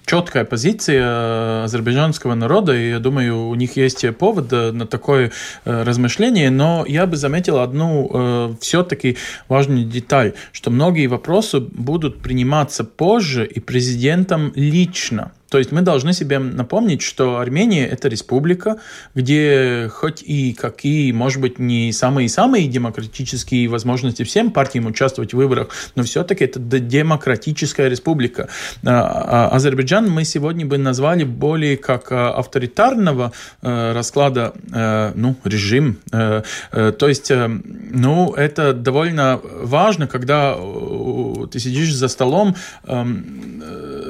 четкая 0.05 0.45
позиция 0.45 1.63
азербайджанского 1.65 2.35
народа, 2.35 2.73
и 2.73 2.91
я 2.91 2.99
думаю, 2.99 3.49
у 3.49 3.55
них 3.55 3.77
есть 3.77 4.05
повод 4.17 4.51
на 4.51 4.87
такое 4.87 5.31
э, 5.65 5.83
размышление, 5.83 6.51
но 6.51 6.85
я 6.89 7.07
бы 7.07 7.17
заметил 7.17 7.59
одну 7.59 8.11
э, 8.13 8.55
все-таки 8.61 9.17
важную 9.49 9.85
деталь, 9.85 10.33
что 10.53 10.71
многие 10.71 11.07
вопросы 11.07 11.61
будут 11.61 12.21
приниматься 12.21 12.83
позже 12.83 13.47
и 13.47 13.61
президентом 13.61 14.53
лично. 14.57 15.31
То 15.57 15.61
есть 15.61 15.73
мы 15.73 15.81
должны 15.81 16.13
себе 16.13 16.39
напомнить, 16.39 17.01
что 17.01 17.39
Армения– 17.39 17.87
это 17.91 18.09
республика, 18.09 18.77
где 19.15 19.89
хоть 19.91 20.23
и 20.23 20.53
какие, 20.53 21.13
может 21.13 21.41
быть, 21.41 21.59
не 21.59 21.95
самые-самые 21.95 22.69
демократические 22.69 23.69
возможности 23.69 24.23
всем 24.23 24.51
партиям 24.51 24.85
участвовать 24.85 25.33
в 25.33 25.39
выборах, 25.39 25.69
но 25.95 26.03
все-таки 26.03 26.45
это 26.45 26.61
демократическая 26.61 27.89
республика. 27.89 28.51
А, 28.85 29.49
а 29.51 29.57
Азербайджан 29.57 30.11
мы 30.11 30.25
сегодня 30.25 30.67
бы 30.67 30.77
назвали 30.77 31.25
более 31.25 31.79
как 31.79 32.13
а, 32.13 32.35
авторитарного 32.35 33.33
э, 33.63 33.93
расклада, 33.95 34.53
э, 34.75 35.13
ну, 35.15 35.37
режим. 35.45 36.01
Э, 36.13 36.43
то 36.71 37.09
есть, 37.09 37.33
ну, 37.33 38.35
это 38.35 38.75
довольно 38.75 39.41
важно, 39.43 40.07
когда 40.07 40.55
ты 41.51 41.59
сидишь 41.59 41.95
за 41.95 42.09
столом, 42.09 42.57
эм, 42.85 43.63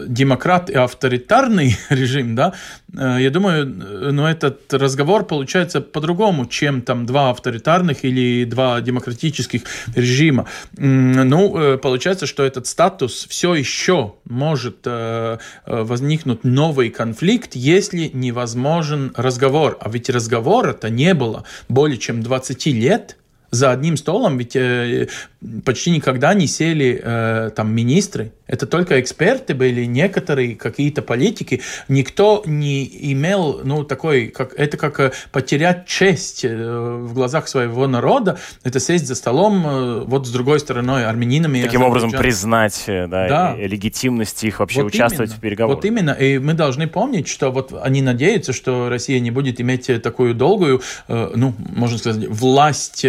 демократ 0.09 0.71
и 0.71 0.75
авторитар 0.75 1.36
авторитарный 1.37 1.77
режим, 1.91 2.35
да, 2.35 2.53
э, 2.97 3.19
я 3.21 3.31
думаю, 3.31 3.67
ну, 4.13 4.27
этот 4.27 4.73
разговор 4.73 5.25
получается 5.25 5.81
по-другому, 5.81 6.47
чем 6.47 6.83
там 6.83 7.07
два 7.07 7.31
авторитарных 7.31 8.05
или 8.05 8.45
два 8.45 8.81
демократических 8.81 9.63
режима. 9.95 10.47
Ну, 10.77 11.59
э, 11.59 11.79
получается, 11.79 12.27
что 12.27 12.43
этот 12.43 12.67
статус 12.67 13.27
все 13.29 13.55
еще 13.55 14.15
может 14.25 14.79
э, 14.85 15.39
возникнуть 15.67 16.45
новый 16.45 16.91
конфликт, 16.91 17.55
если 17.55 18.11
невозможен 18.13 19.13
разговор. 19.17 19.77
А 19.81 19.89
ведь 19.89 20.11
разговора-то 20.11 20.91
не 20.91 21.15
было 21.15 21.45
более 21.69 21.99
чем 21.99 22.23
20 22.23 22.67
лет 22.67 23.17
за 23.57 23.71
одним 23.71 23.97
столом, 23.97 24.39
ведь 24.39 24.55
э, 24.55 25.09
почти 25.65 25.91
никогда 25.91 26.35
не 26.35 26.47
сели 26.47 27.01
э, 27.03 27.51
там 27.55 27.73
министры. 27.75 28.33
Это 28.47 28.67
только 28.67 29.01
эксперты 29.01 29.55
были, 29.55 29.85
некоторые 29.85 30.55
какие-то 30.55 31.03
политики. 31.03 31.63
Никто 31.89 32.43
не 32.47 32.85
имел, 33.13 33.61
ну, 33.65 33.83
такой, 33.83 34.29
как, 34.29 34.55
это 34.55 34.77
как 34.77 35.01
э, 35.01 35.13
потерять 35.33 35.87
честь 35.87 36.45
э, 36.45 36.49
в 36.55 37.13
глазах 37.13 37.49
своего 37.49 37.87
народа, 37.89 38.39
это 38.63 38.79
сесть 38.79 39.07
за 39.07 39.17
столом 39.17 39.67
э, 39.67 40.01
вот 40.05 40.27
с 40.27 40.31
другой 40.31 40.61
стороной 40.61 41.07
армянинами. 41.07 41.63
Таким 41.63 41.83
образом 41.83 42.13
признать 42.13 42.85
да, 42.87 43.07
да. 43.07 43.57
легитимность 43.57 44.45
их 44.45 44.61
вообще 44.61 44.83
вот 44.83 44.95
участвовать 44.95 45.31
именно. 45.31 45.39
в 45.39 45.41
переговорах. 45.41 45.77
Вот 45.77 45.85
именно. 45.85 46.11
И 46.11 46.39
мы 46.39 46.55
должны 46.55 46.87
помнить, 46.87 47.27
что 47.27 47.51
вот 47.51 47.75
они 47.83 48.01
надеются, 48.01 48.53
что 48.53 48.89
Россия 48.89 49.19
не 49.19 49.33
будет 49.33 49.61
иметь 49.61 49.91
такую 50.03 50.35
долгую, 50.35 50.83
ну, 51.09 51.55
можно 51.59 51.99
сказать, 51.99 52.29
власть 52.29 53.05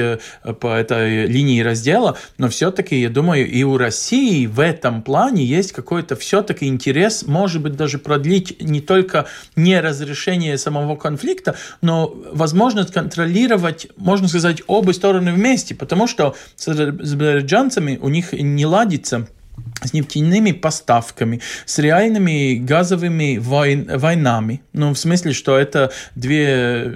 по 0.60 0.76
этой 0.76 1.28
линии 1.28 1.62
раздела, 1.62 2.18
но 2.38 2.50
все-таки, 2.50 3.00
я 3.00 3.10
думаю, 3.10 3.50
и 3.50 3.64
у 3.64 3.78
России 3.78 4.46
в 4.46 4.60
этом 4.60 5.02
плане 5.02 5.44
есть 5.46 5.72
какой-то 5.72 6.16
все-таки 6.16 6.66
интерес, 6.68 7.26
может 7.26 7.62
быть, 7.62 7.76
даже 7.76 7.98
продлить 7.98 8.62
не 8.62 8.82
только 8.82 9.26
не 9.56 9.80
разрешение 9.80 10.58
самого 10.58 10.96
конфликта, 10.96 11.56
но 11.82 12.14
возможность 12.32 12.94
контролировать, 12.94 13.88
можно 13.98 14.28
сказать, 14.28 14.62
обе 14.68 14.94
стороны 14.94 15.32
вместе, 15.34 15.76
потому 15.76 16.08
что 16.08 16.36
с 16.56 16.68
азербайджанцами 16.68 18.00
у 18.02 18.10
них 18.10 18.34
не 18.34 18.66
ладится 18.66 19.28
с 19.84 19.94
нефтяными 19.94 20.52
поставками, 20.52 21.42
с 21.66 21.80
реальными 21.80 22.56
газовыми 22.56 23.38
войн, 23.38 23.90
войнами. 23.96 24.62
Ну, 24.74 24.94
в 24.94 24.98
смысле, 24.98 25.34
что 25.34 25.58
это 25.58 25.92
две 26.16 26.92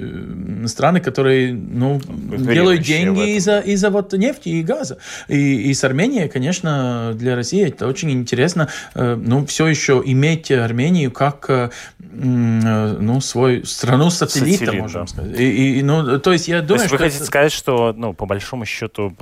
страны, 0.67 1.00
которые 1.00 1.53
ну, 1.53 2.01
делают 2.05 2.83
деньги 2.83 3.38
из-за 3.38 3.59
из 3.59 3.83
вот 3.83 4.13
нефти 4.13 4.50
и 4.50 4.63
газа. 4.63 4.97
И, 5.27 5.69
и 5.69 5.73
с 5.73 5.83
Арменией, 5.83 6.29
конечно, 6.29 7.13
для 7.15 7.35
России 7.35 7.67
это 7.67 7.88
очень 7.88 8.11
интересно. 8.11 8.69
Ну, 8.95 9.45
все 9.45 9.67
еще 9.67 10.01
иметь 10.05 10.51
Армению 10.51 11.11
как 11.11 11.71
ну, 12.13 13.21
свой 13.21 13.65
страну 13.65 14.09
сателлита, 14.09 14.65
Сателлит, 14.65 14.81
можем 14.81 15.01
да. 15.01 15.07
сказать. 15.07 15.39
И, 15.39 15.79
и, 15.79 15.83
ну, 15.83 16.19
то 16.19 16.31
есть 16.33 16.47
я 16.47 16.61
думаю, 16.61 16.77
то 16.77 16.83
есть 16.83 16.91
вы 16.91 16.97
хотите 16.97 17.17
это... 17.17 17.25
сказать, 17.25 17.51
что, 17.51 17.93
ну, 17.95 18.13
по 18.13 18.25
большому 18.25 18.65
счету, 18.65 19.13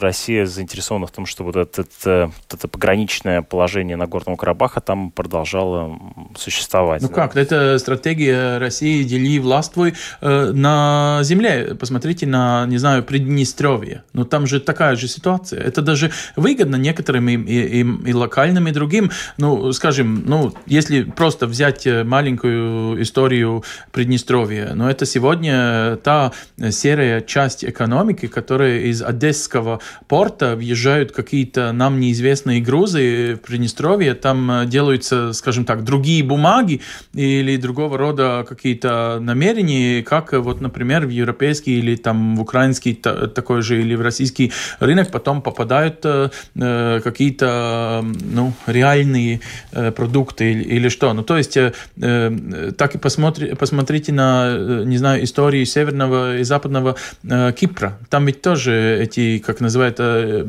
Россия 0.00 0.46
заинтересована 0.46 1.06
в 1.06 1.10
том, 1.10 1.26
чтобы 1.26 1.52
вот 1.52 1.56
это, 1.56 1.82
это, 1.82 2.30
это 2.50 2.68
пограничное 3.06 3.42
положение 3.42 3.96
на 3.96 4.06
Горном 4.06 4.36
Карабаха 4.36 4.80
там 4.80 5.10
продолжало 5.12 5.98
существовать. 6.36 7.02
Ну 7.02 7.08
да? 7.08 7.14
как, 7.14 7.36
это 7.36 7.78
стратегия 7.78 8.58
России 8.58 9.04
«дели 9.04 9.38
властвуй» 9.38 9.94
э, 10.20 10.52
на 10.52 11.20
земле. 11.22 11.76
Посмотрите 11.78 12.26
на, 12.26 12.66
не 12.66 12.78
знаю, 12.78 13.04
Приднестровье. 13.04 14.02
Ну 14.12 14.24
там 14.24 14.46
же 14.46 14.58
такая 14.58 14.96
же 14.96 15.06
ситуация. 15.06 15.60
Это 15.62 15.82
даже 15.82 16.10
выгодно 16.34 16.76
некоторым 16.76 17.28
и, 17.28 17.36
и, 17.36 17.82
и, 17.82 18.10
и 18.10 18.12
локальным, 18.12 18.66
и 18.66 18.72
другим. 18.72 19.10
Ну, 19.38 19.72
скажем, 19.72 20.24
ну, 20.26 20.52
если 20.66 21.04
просто 21.04 21.46
взять 21.46 21.86
э, 21.86 22.02
маленькую 22.02 23.00
историю 23.02 23.62
Приднестровья, 23.92 24.72
но 24.74 24.90
это 24.90 25.06
сегодня 25.06 25.96
та 26.02 26.32
серая 26.70 27.20
часть 27.20 27.64
экономики, 27.64 28.26
которая 28.26 28.80
из 28.80 29.00
Одесского 29.00 29.80
порта 30.08 30.56
въезжают 30.56 31.12
какие-то 31.12 31.72
нам 31.72 32.00
неизвестные 32.00 32.60
грузы 32.60 32.95
в 32.96 33.36
Приднестровье, 33.46 34.14
там 34.14 34.50
э, 34.50 34.66
делаются, 34.66 35.32
скажем 35.32 35.64
так, 35.64 35.84
другие 35.84 36.22
бумаги 36.22 36.80
или 37.14 37.56
другого 37.56 37.98
рода 37.98 38.44
какие-то 38.48 39.18
намерения, 39.20 40.02
как 40.02 40.32
вот, 40.32 40.60
например, 40.60 41.06
в 41.06 41.10
европейский 41.10 41.78
или 41.78 41.96
там 41.96 42.36
в 42.36 42.40
украинский 42.40 42.94
такой 42.94 43.62
же 43.62 43.80
или 43.80 43.94
в 43.94 44.00
российский 44.00 44.52
рынок 44.80 45.10
потом 45.10 45.42
попадают 45.42 46.00
э, 46.04 46.30
э 46.54 47.00
какие-то 47.02 48.04
ну, 48.04 48.52
реальные 48.66 49.40
э, 49.72 49.92
продукты 49.92 50.52
или, 50.52 50.62
или 50.62 50.88
что. 50.88 51.12
Ну, 51.12 51.22
то 51.22 51.36
есть, 51.36 51.56
э, 51.56 51.72
э 52.00 52.72
так 52.76 52.94
и 52.94 52.98
посмотри, 52.98 53.54
посмотрите 53.54 54.12
на, 54.12 54.84
не 54.84 54.98
знаю, 54.98 55.24
истории 55.24 55.64
Северного 55.64 56.38
и 56.38 56.44
Западного 56.44 56.96
э, 57.24 57.52
Кипра. 57.52 57.98
Там 58.10 58.26
ведь 58.26 58.42
тоже 58.42 58.98
эти, 59.00 59.38
как 59.38 59.60
называют, 59.60 59.96
э, 59.98 60.44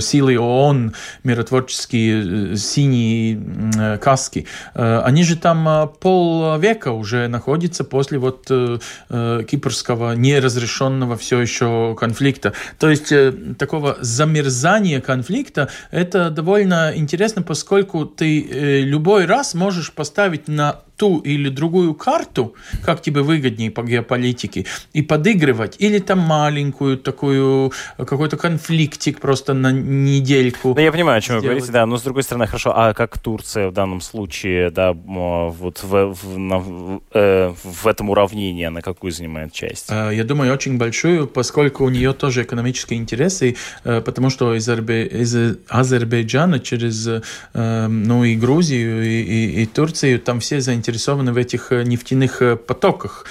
силы 0.00 0.38
ООН, 0.38 0.92
миротворческие 1.24 1.57
э, 1.66 2.56
синие 2.56 3.40
э, 3.76 3.98
каски, 3.98 4.46
э, 4.74 5.00
они 5.04 5.24
же 5.24 5.36
там 5.36 5.92
полвека 6.00 6.92
уже 6.92 7.28
находятся 7.28 7.84
после 7.84 8.18
вот 8.18 8.48
кипрского 8.48 10.12
неразрешенного 10.12 11.16
все 11.16 11.40
еще 11.40 11.96
конфликта. 11.98 12.52
То 12.78 12.90
есть 12.90 13.12
такого 13.58 13.98
замерзания 14.00 15.00
конфликта, 15.00 15.68
это 15.90 16.30
довольно 16.30 16.92
интересно, 16.94 17.42
поскольку 17.42 18.06
ты 18.06 18.82
любой 18.82 19.26
раз 19.26 19.54
можешь 19.54 19.92
поставить 19.92 20.48
на 20.48 20.80
ту 20.98 21.20
или 21.20 21.48
другую 21.48 21.94
карту, 21.94 22.54
как 22.84 23.00
тебе 23.00 23.22
выгоднее 23.22 23.70
по 23.70 23.82
геополитике, 23.82 24.66
и 24.92 25.00
подыгрывать, 25.00 25.76
или 25.78 26.00
там 26.00 26.18
маленькую 26.18 26.98
такую, 26.98 27.72
какой-то 27.96 28.36
конфликтик 28.36 29.20
просто 29.20 29.54
на 29.54 29.70
недельку. 29.70 30.74
Да, 30.74 30.82
я 30.82 30.92
понимаю, 30.92 31.18
о 31.18 31.20
чем 31.20 31.38
сделать. 31.38 31.42
вы 31.44 31.48
говорите, 31.50 31.72
да, 31.72 31.86
но 31.86 31.96
с 31.96 32.02
другой 32.02 32.24
стороны, 32.24 32.46
хорошо, 32.46 32.72
а 32.74 32.94
как 32.94 33.18
Турция 33.18 33.68
в 33.68 33.72
данном 33.72 34.00
случае, 34.00 34.70
да, 34.70 34.92
вот 34.92 35.82
в, 35.82 36.14
в, 36.14 36.38
на, 36.38 37.00
э, 37.14 37.54
в 37.62 37.86
этом 37.86 38.10
уравнении, 38.10 38.64
она 38.64 38.80
какую 38.80 39.12
занимает 39.12 39.52
часть? 39.52 39.86
А, 39.90 40.10
я 40.10 40.24
думаю, 40.24 40.52
очень 40.52 40.78
большую, 40.78 41.28
поскольку 41.28 41.84
у 41.84 41.90
нее 41.90 42.12
тоже 42.12 42.42
экономические 42.42 42.98
интересы, 42.98 43.56
э, 43.84 44.00
потому 44.00 44.30
что 44.30 44.54
из, 44.56 44.68
Арбе, 44.68 45.06
из 45.06 45.58
Азербайджана 45.68 46.58
через, 46.58 47.06
э, 47.54 47.86
ну, 47.86 48.24
и 48.24 48.34
Грузию, 48.34 49.04
и, 49.04 49.22
и, 49.22 49.62
и 49.62 49.66
Турцию, 49.66 50.18
там 50.18 50.40
все 50.40 50.60
заинтересованы 50.60 50.87
заинтересованы 50.88 51.32
в 51.32 51.36
этих 51.36 51.72
э, 51.72 51.82
нефтяных 51.82 52.42
э, 52.42 52.56
потоках. 52.56 53.24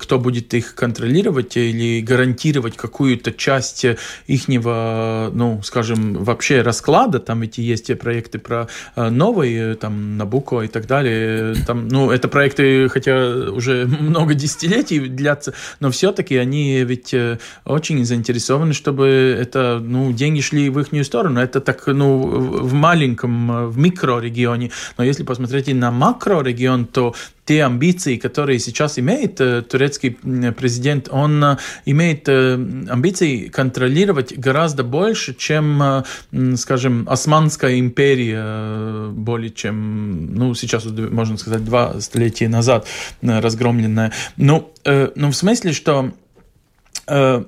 Кто 0.00 0.18
будет 0.18 0.54
их 0.54 0.74
контролировать 0.74 1.56
или 1.56 2.00
гарантировать 2.00 2.76
какую-то 2.76 3.32
часть 3.32 3.86
ихнего, 4.26 5.30
ну, 5.32 5.60
скажем, 5.62 6.24
вообще 6.24 6.62
расклада, 6.62 7.18
там 7.18 7.40
ведь 7.40 7.58
есть 7.58 7.98
проекты 7.98 8.38
про 8.38 8.68
э, 8.96 9.08
новые, 9.08 9.74
там, 9.74 10.16
Набуко 10.16 10.62
и 10.62 10.68
так 10.68 10.86
далее, 10.86 11.54
там, 11.66 11.88
ну, 11.88 12.10
это 12.10 12.28
проекты, 12.28 12.88
хотя 12.88 13.50
уже 13.52 13.86
много 14.00 14.34
десятилетий 14.34 15.00
длятся, 15.00 15.54
но 15.80 15.90
все-таки 15.90 16.36
они 16.36 16.84
ведь 16.84 17.14
очень 17.64 18.04
заинтересованы, 18.04 18.74
чтобы 18.74 19.06
это, 19.40 19.80
ну, 19.82 20.12
деньги 20.12 20.40
шли 20.40 20.70
в 20.70 20.78
их 20.80 21.04
сторону. 21.04 21.40
Это 21.40 21.60
так, 21.60 21.86
ну, 21.86 22.18
в 22.18 22.72
маленьком, 22.72 23.68
в 23.70 23.78
микрорегионе, 23.78 24.70
но 24.98 25.04
если 25.04 25.24
посмотреть 25.24 25.68
и 25.68 25.74
на 25.74 25.90
макрорегион, 25.90 26.86
то 26.98 27.14
те 27.44 27.62
амбиции, 27.62 28.16
которые 28.16 28.58
сейчас 28.58 28.98
имеет 28.98 29.40
э, 29.40 29.62
турецкий 29.62 30.10
президент, 30.10 31.08
он 31.12 31.44
э, 31.44 31.56
имеет 31.84 32.28
э, 32.28 32.54
амбиции 32.54 33.46
контролировать 33.46 34.36
гораздо 34.36 34.82
больше, 34.82 35.32
чем, 35.32 36.02
скажем, 36.56 37.06
Османская 37.08 37.78
империя, 37.78 39.10
более 39.10 39.50
чем, 39.50 40.34
ну, 40.34 40.54
сейчас, 40.54 40.86
можно 40.86 41.36
сказать, 41.36 41.64
два 41.64 42.00
столетия 42.00 42.48
назад 42.48 42.88
разгромленная. 43.22 44.12
Ну, 44.36 44.72
ну 44.84 45.30
в 45.30 45.34
смысле, 45.34 45.72
что 45.72 46.10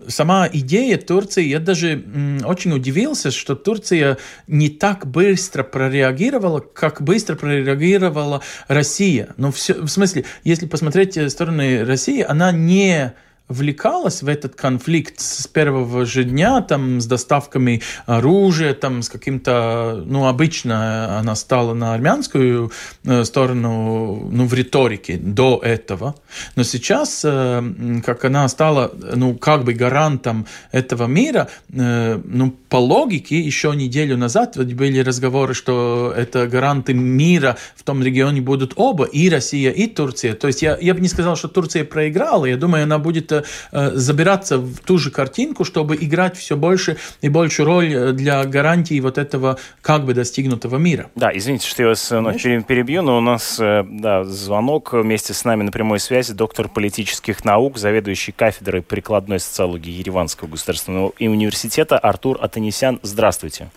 сама 0.09 0.49
идея 0.53 0.97
Турции, 0.97 1.45
я 1.45 1.59
даже 1.59 2.05
очень 2.45 2.73
удивился, 2.73 3.31
что 3.31 3.55
Турция 3.55 4.19
не 4.47 4.69
так 4.69 5.07
быстро 5.07 5.63
прореагировала, 5.63 6.61
как 6.61 7.03
быстро 7.03 7.37
прореагировала 7.37 8.43
Россия. 8.69 9.35
Но 9.37 9.53
все, 9.53 9.75
в 9.75 9.89
смысле, 9.89 10.25
если 10.45 10.67
посмотреть 10.67 11.17
с 11.17 11.31
стороны 11.31 11.85
России, 11.85 12.25
она 12.27 12.53
не 12.53 13.15
влекалась 13.51 14.23
в 14.23 14.29
этот 14.29 14.55
конфликт 14.55 15.21
с 15.21 15.47
первого 15.47 16.07
же 16.07 16.25
дня, 16.25 16.61
там, 16.63 17.01
с 17.01 17.07
доставками 17.07 17.83
оружия, 18.07 18.73
там, 18.75 19.03
с 19.03 19.09
каким-то, 19.09 20.03
ну, 20.07 20.27
обычно 20.27 21.19
она 21.19 21.35
стала 21.35 21.75
на 21.75 21.93
армянскую 21.93 22.71
э, 23.05 23.25
сторону, 23.25 24.29
ну, 24.31 24.47
в 24.47 24.55
риторике 24.55 25.17
до 25.17 25.61
этого, 25.63 26.15
но 26.57 26.63
сейчас, 26.63 27.23
э, 27.25 28.01
как 28.07 28.25
она 28.25 28.49
стала, 28.49 28.93
ну, 29.15 29.35
как 29.35 29.65
бы 29.65 29.75
гарантом 29.75 30.47
этого 30.71 31.07
мира, 31.07 31.49
э, 31.73 32.21
ну, 32.25 32.53
по 32.69 32.77
логике, 32.77 33.39
еще 33.41 33.75
неделю 33.75 34.17
назад 34.17 34.57
были 34.57 35.01
разговоры, 35.01 35.55
что 35.55 36.15
это 36.17 36.47
гаранты 36.47 36.95
мира 36.95 37.57
в 37.75 37.83
том 37.83 38.03
регионе 38.03 38.41
будут 38.41 38.75
оба, 38.77 39.05
и 39.05 39.29
Россия, 39.29 39.73
и 39.73 39.89
Турция. 39.89 40.35
То 40.35 40.47
есть 40.47 40.63
я, 40.63 40.79
я 40.81 40.95
бы 40.95 41.01
не 41.01 41.09
сказал, 41.09 41.37
что 41.37 41.49
Турция 41.49 41.85
проиграла, 41.85 42.45
я 42.45 42.57
думаю, 42.57 42.85
она 42.85 42.99
будет 42.99 43.33
забираться 43.73 44.59
в 44.59 44.79
ту 44.79 44.99
же 44.99 45.11
картинку, 45.11 45.65
чтобы 45.65 45.97
играть 45.97 46.37
все 46.37 46.57
больше 46.57 46.97
и 47.21 47.29
больше 47.29 47.65
роль 47.65 47.93
э, 47.93 48.13
для 48.13 48.45
гарантии 48.45 49.01
вот 49.01 49.19
этого 49.19 49.59
как 49.83 50.05
бы 50.05 50.15
достигнутого 50.15 50.77
мира. 50.77 51.11
Да, 51.15 51.31
извините, 51.35 51.69
что 51.69 51.83
я 51.83 51.89
вас 51.89 52.11
э, 52.13 52.19
вновь 52.19 52.43
перебью, 52.43 53.03
но 53.03 53.19
у 53.19 53.21
нас 53.21 53.59
да, 53.59 54.25
звонок 54.25 54.93
вместе 54.93 55.35
с 55.35 55.45
нами 55.45 55.63
на 55.63 55.71
прямой 55.71 56.01
связи 56.01 56.33
доктор 56.33 56.69
политических 56.69 57.45
наук, 57.45 57.79
заведующий 57.79 58.33
кафедрой 58.33 58.83
прикладной 58.83 59.41
социологии 59.41 59.91
Ереванского 59.91 60.49
государственного 60.49 61.13
университета 61.19 61.99
Артур 61.99 62.39
Атанисян. 62.41 63.01
Здравствуйте. 63.03 63.71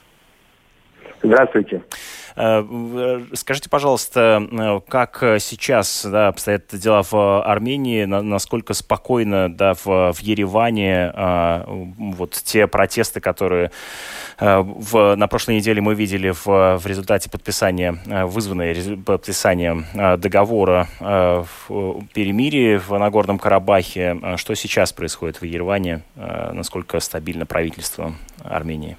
Здравствуйте. 1.21 1.81
Э, 2.35 2.65
э, 2.65 3.25
скажите, 3.33 3.69
пожалуйста, 3.69 4.47
э, 4.51 4.79
как 4.87 5.17
сейчас 5.39 6.05
да, 6.05 6.29
обстоят 6.29 6.63
дела 6.73 7.03
в 7.03 7.43
Армении, 7.43 8.05
насколько 8.05 8.73
спокойно 8.73 9.53
да, 9.53 9.73
в, 9.73 10.13
в 10.13 10.19
Ереване 10.19 11.13
вот 11.97 12.31
те 12.31 12.67
протесты, 12.67 13.19
которые 13.19 13.71
в, 14.39 15.15
на 15.15 15.27
прошлой 15.27 15.55
неделе 15.55 15.81
мы 15.81 15.95
видели 15.95 16.29
в, 16.31 16.77
в 16.77 16.85
результате 16.85 17.29
подписания, 17.29 17.97
вызванные 18.25 18.97
подписанием 18.97 19.85
договора 19.93 20.87
в 20.99 22.03
перемирии 22.13 22.77
в 22.77 22.97
Нагорном 22.97 23.39
Карабахе. 23.39 24.37
Что 24.37 24.55
сейчас 24.55 24.93
происходит 24.93 25.41
в 25.41 25.45
Ереване? 25.45 26.01
Насколько 26.15 26.99
стабильно 26.99 27.45
правительство 27.45 28.15
Армении? 28.43 28.97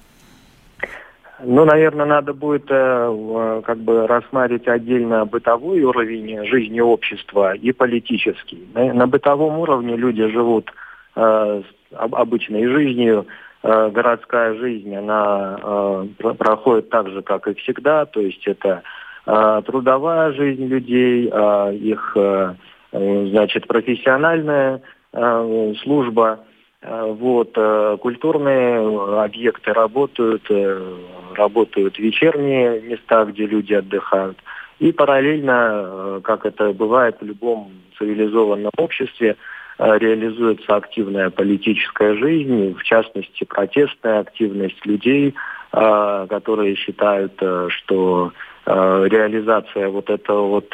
Ну, 1.43 1.65
наверное, 1.65 2.05
надо 2.05 2.33
будет 2.33 2.65
э, 2.69 3.61
как 3.65 3.77
бы 3.79 4.07
рассматривать 4.07 4.67
отдельно 4.67 5.25
бытовой 5.25 5.81
уровень 5.83 6.45
жизни 6.45 6.79
общества 6.79 7.53
и 7.53 7.73
политический. 7.73 8.65
На, 8.73 8.93
на 8.93 9.07
бытовом 9.07 9.59
уровне 9.59 9.97
люди 9.97 10.25
живут 10.27 10.71
э, 11.15 11.61
обычной 11.91 12.67
жизнью, 12.67 13.27
э, 13.63 13.89
городская 13.89 14.55
жизнь, 14.55 14.95
она 14.95 15.59
э, 15.61 16.33
проходит 16.37 16.89
так 16.89 17.09
же, 17.09 17.21
как 17.21 17.47
и 17.49 17.53
всегда, 17.55 18.05
то 18.05 18.21
есть 18.21 18.47
это 18.47 18.83
э, 19.25 19.61
трудовая 19.65 20.31
жизнь 20.31 20.65
людей, 20.67 21.29
э, 21.29 21.75
их, 21.75 22.13
э, 22.15 22.53
значит, 22.93 23.67
профессиональная 23.67 24.81
э, 25.11 25.73
служба, 25.83 26.39
вот, 26.87 27.51
э, 27.55 27.97
культурные 28.01 29.23
объекты 29.23 29.73
работают, 29.73 30.43
э, 30.49 30.93
работают 31.35 31.97
вечерние 31.97 32.81
места, 32.81 33.25
где 33.25 33.45
люди 33.45 33.73
отдыхают. 33.73 34.37
И 34.79 34.91
параллельно, 34.91 35.83
э, 35.85 36.21
как 36.23 36.45
это 36.45 36.73
бывает 36.73 37.17
в 37.21 37.25
любом 37.25 37.71
цивилизованном 37.97 38.71
обществе, 38.77 39.37
э, 39.77 39.97
реализуется 39.97 40.75
активная 40.75 41.29
политическая 41.29 42.15
жизнь, 42.15 42.75
в 42.77 42.83
частности 42.83 43.45
протестная 43.45 44.19
активность 44.19 44.85
людей, 44.85 45.33
э, 45.71 46.27
которые 46.29 46.75
считают, 46.75 47.41
что 47.69 48.31
реализация 48.67 49.89
вот 49.89 50.09
этого 50.09 50.47
вот 50.47 50.73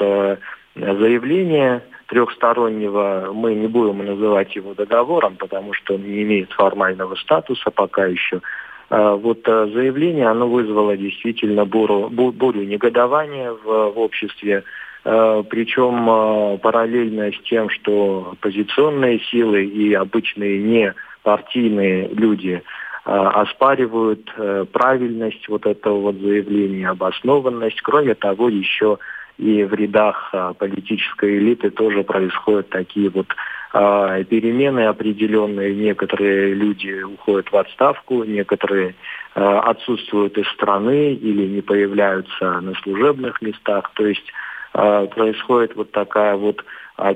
заявления 0.75 1.83
трехстороннего, 2.11 3.31
мы 3.33 3.55
не 3.55 3.67
будем 3.67 4.05
называть 4.05 4.53
его 4.53 4.73
договором, 4.73 5.37
потому 5.37 5.73
что 5.73 5.95
он 5.95 6.03
не 6.03 6.23
имеет 6.23 6.51
формального 6.51 7.15
статуса 7.15 7.71
пока 7.71 8.05
еще, 8.05 8.41
а, 8.89 9.15
вот 9.15 9.47
а, 9.47 9.67
заявление, 9.67 10.27
оно 10.27 10.49
вызвало 10.49 10.97
действительно 10.97 11.63
бурю, 11.63 12.09
бурю 12.09 12.63
негодования 12.63 13.53
в, 13.53 13.63
в 13.63 13.97
обществе, 13.97 14.65
а, 15.05 15.43
причем 15.43 16.59
параллельно 16.59 17.31
с 17.31 17.39
тем, 17.49 17.69
что 17.69 18.31
оппозиционные 18.33 19.21
силы 19.31 19.63
и 19.63 19.93
обычные 19.93 20.61
не 20.61 20.93
партийные 21.23 22.09
люди 22.09 22.61
оспаривают 23.03 24.31
э, 24.37 24.65
правильность 24.71 25.49
вот 25.49 25.65
этого 25.65 26.01
вот 26.01 26.15
заявления, 26.17 26.89
обоснованность. 26.89 27.81
Кроме 27.81 28.13
того, 28.13 28.47
еще 28.47 28.99
и 29.41 29.63
в 29.63 29.73
рядах 29.73 30.33
политической 30.59 31.39
элиты 31.39 31.71
тоже 31.71 32.03
происходят 32.03 32.69
такие 32.69 33.09
вот 33.09 33.27
а, 33.73 34.23
перемены 34.23 34.81
определенные. 34.81 35.73
Некоторые 35.73 36.53
люди 36.53 37.03
уходят 37.03 37.51
в 37.51 37.55
отставку, 37.55 38.23
некоторые 38.23 38.95
а, 39.33 39.61
отсутствуют 39.61 40.37
из 40.37 40.47
страны 40.49 41.13
или 41.13 41.47
не 41.47 41.61
появляются 41.61 42.59
на 42.59 42.73
служебных 42.83 43.41
местах. 43.41 43.89
То 43.95 44.05
есть 44.05 44.25
а, 44.73 45.05
происходит 45.07 45.75
вот 45.75 45.91
такая 45.91 46.35
вот 46.35 46.63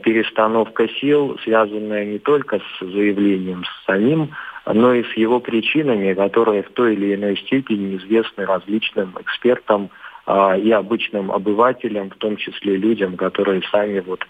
перестановка 0.04 0.88
сил, 0.88 1.38
связанная 1.44 2.06
не 2.06 2.18
только 2.18 2.60
с 2.60 2.80
заявлением 2.80 3.66
с 3.66 3.86
самим, 3.86 4.32
но 4.66 4.96
и 4.96 5.04
с 5.04 5.14
его 5.16 5.40
причинами, 5.40 6.14
которые 6.16 6.64
в 6.64 6.72
той 6.72 6.96
или 6.96 7.14
иной 7.14 7.38
степени 7.38 7.98
известны 7.98 8.46
различным 8.46 9.14
экспертам 9.20 9.92
и 10.28 10.72
обычным 10.72 11.32
обывателям, 11.32 12.10
в 12.10 12.16
том 12.16 12.38
числе 12.38 12.78
людям, 12.78 13.16
которые 13.16 13.62
сами 13.72 14.00
вот 14.00 14.26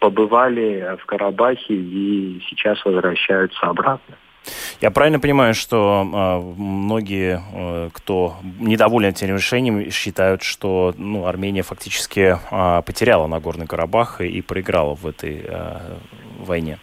побывали 0.00 0.96
в 1.00 1.06
Карабахе 1.06 1.74
и 1.74 2.40
сейчас 2.48 2.84
возвращаются 2.84 3.66
обратно. 3.66 4.16
Я 4.80 4.90
правильно 4.90 5.18
понимаю, 5.18 5.54
что 5.54 6.04
э, 6.04 6.60
многие, 6.60 7.40
э, 7.52 7.90
кто 7.92 8.36
недоволен 8.60 9.10
этим 9.10 9.34
решением, 9.34 9.90
считают, 9.90 10.42
что 10.42 10.94
ну, 10.96 11.26
Армения 11.26 11.62
фактически 11.62 12.36
э, 12.50 12.82
потеряла 12.82 13.26
Нагорный 13.26 13.66
Карабах 13.66 14.20
и, 14.20 14.28
и 14.28 14.42
проиграла 14.42 14.94
в 14.94 15.06
этой 15.06 15.42
э, 15.44 15.96
войне? 16.38 16.78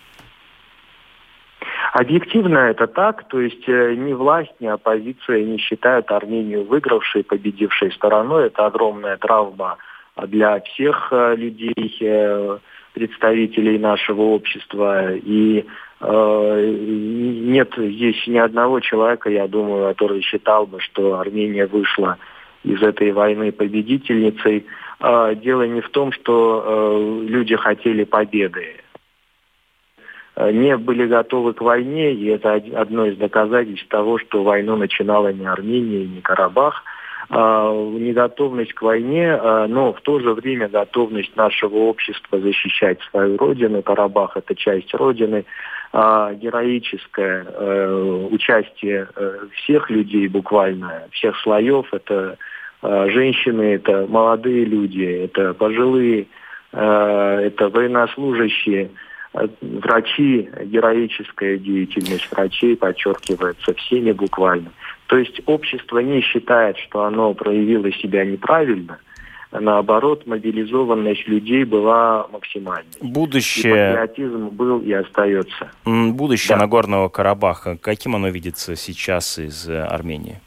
Объективно 1.93 2.57
это 2.57 2.87
так, 2.87 3.27
то 3.27 3.39
есть 3.39 3.69
э, 3.69 3.93
ни 3.93 4.13
власть, 4.13 4.53
ни 4.59 4.65
оппозиция 4.65 5.43
не 5.43 5.59
считают 5.59 6.09
Армению 6.11 6.63
выигравшей, 6.63 7.23
победившей 7.23 7.91
стороной. 7.91 8.47
Это 8.47 8.65
огромная 8.65 9.15
травма 9.17 9.77
для 10.17 10.59
всех 10.61 11.09
э, 11.11 11.35
людей, 11.35 11.95
э, 12.01 12.57
представителей 12.93 13.77
нашего 13.77 14.23
общества. 14.23 15.13
И 15.13 15.65
э, 16.01 16.75
нет 16.79 17.73
здесь 17.77 18.25
ни 18.25 18.39
одного 18.39 18.79
человека, 18.79 19.29
я 19.29 19.47
думаю, 19.47 19.89
который 19.89 20.21
считал 20.21 20.65
бы, 20.65 20.79
что 20.79 21.19
Армения 21.19 21.67
вышла 21.67 22.17
из 22.63 22.81
этой 22.81 23.11
войны 23.11 23.51
победительницей. 23.51 24.65
Э, 24.99 25.35
дело 25.35 25.67
не 25.67 25.81
в 25.81 25.89
том, 25.89 26.11
что 26.11 26.63
э, 26.65 27.25
люди 27.27 27.55
хотели 27.55 28.03
победы. 28.03 28.82
Э, 30.35 30.51
не 30.51 30.75
были 30.77 31.05
готовы 31.05 31.53
к 31.53 31.61
войне, 31.61 32.13
и 32.13 32.25
это 32.27 32.53
одно 32.53 33.05
из 33.05 33.17
доказательств 33.17 33.87
того, 33.87 34.17
что 34.17 34.43
войну 34.43 34.75
начинала 34.75 35.31
не 35.31 35.45
Армения, 35.45 36.05
не 36.05 36.21
Карабах, 36.21 36.83
а, 37.29 37.71
неготовность 37.71 38.73
к 38.73 38.81
войне, 38.81 39.33
а, 39.33 39.67
но 39.67 39.93
в 39.93 40.01
то 40.01 40.19
же 40.19 40.33
время 40.33 40.67
готовность 40.67 41.35
нашего 41.35 41.77
общества 41.77 42.39
защищать 42.39 42.99
свою 43.09 43.37
родину. 43.37 43.81
Карабах– 43.81 44.31
это 44.35 44.55
часть 44.55 44.93
родины. 44.93 45.45
А, 45.93 46.33
героическое 46.33 47.45
э, 47.47 48.27
участие 48.31 49.07
э, 49.15 49.37
всех 49.53 49.89
людей 49.91 50.27
буквально, 50.27 51.03
всех 51.11 51.37
слоев. 51.37 51.93
Это 51.93 52.37
женщины, 52.81 53.75
это 53.75 54.07
молодые 54.09 54.65
люди, 54.65 55.03
это 55.03 55.53
пожилые, 55.53 56.27
это 56.73 57.69
военнослужащие– 57.69 58.89
врачи, 59.61 60.49
героическая 60.65 61.57
деятельность 61.57 62.29
врачей 62.31 62.75
подчеркивается 62.75 63.73
всеми 63.73 64.11
буквально. 64.11 64.71
То 65.07 65.17
есть 65.17 65.41
общество 65.45 65.99
не 65.99 66.21
считает, 66.21 66.77
что 66.77 67.03
оно 67.03 67.33
проявило 67.33 67.91
себя 67.91 68.25
неправильно, 68.25 68.99
наоборот, 69.51 70.25
мобилизованность 70.25 71.27
людей 71.27 71.63
была 71.63 72.27
максимальной. 72.31 72.91
Будущее... 73.01 73.73
И 73.73 73.95
патриотизм 73.95 74.49
был 74.49 74.81
и 74.81 74.93
остается. 74.93 75.71
Будущее 75.85 76.55
да. 76.55 76.63
Нагорного 76.63 77.09
Карабаха, 77.09 77.77
каким 77.77 78.15
оно 78.15 78.29
видится 78.29 78.75
сейчас 78.75 79.37
из 79.37 79.69
э, 79.69 79.83
Армении? 79.83 80.39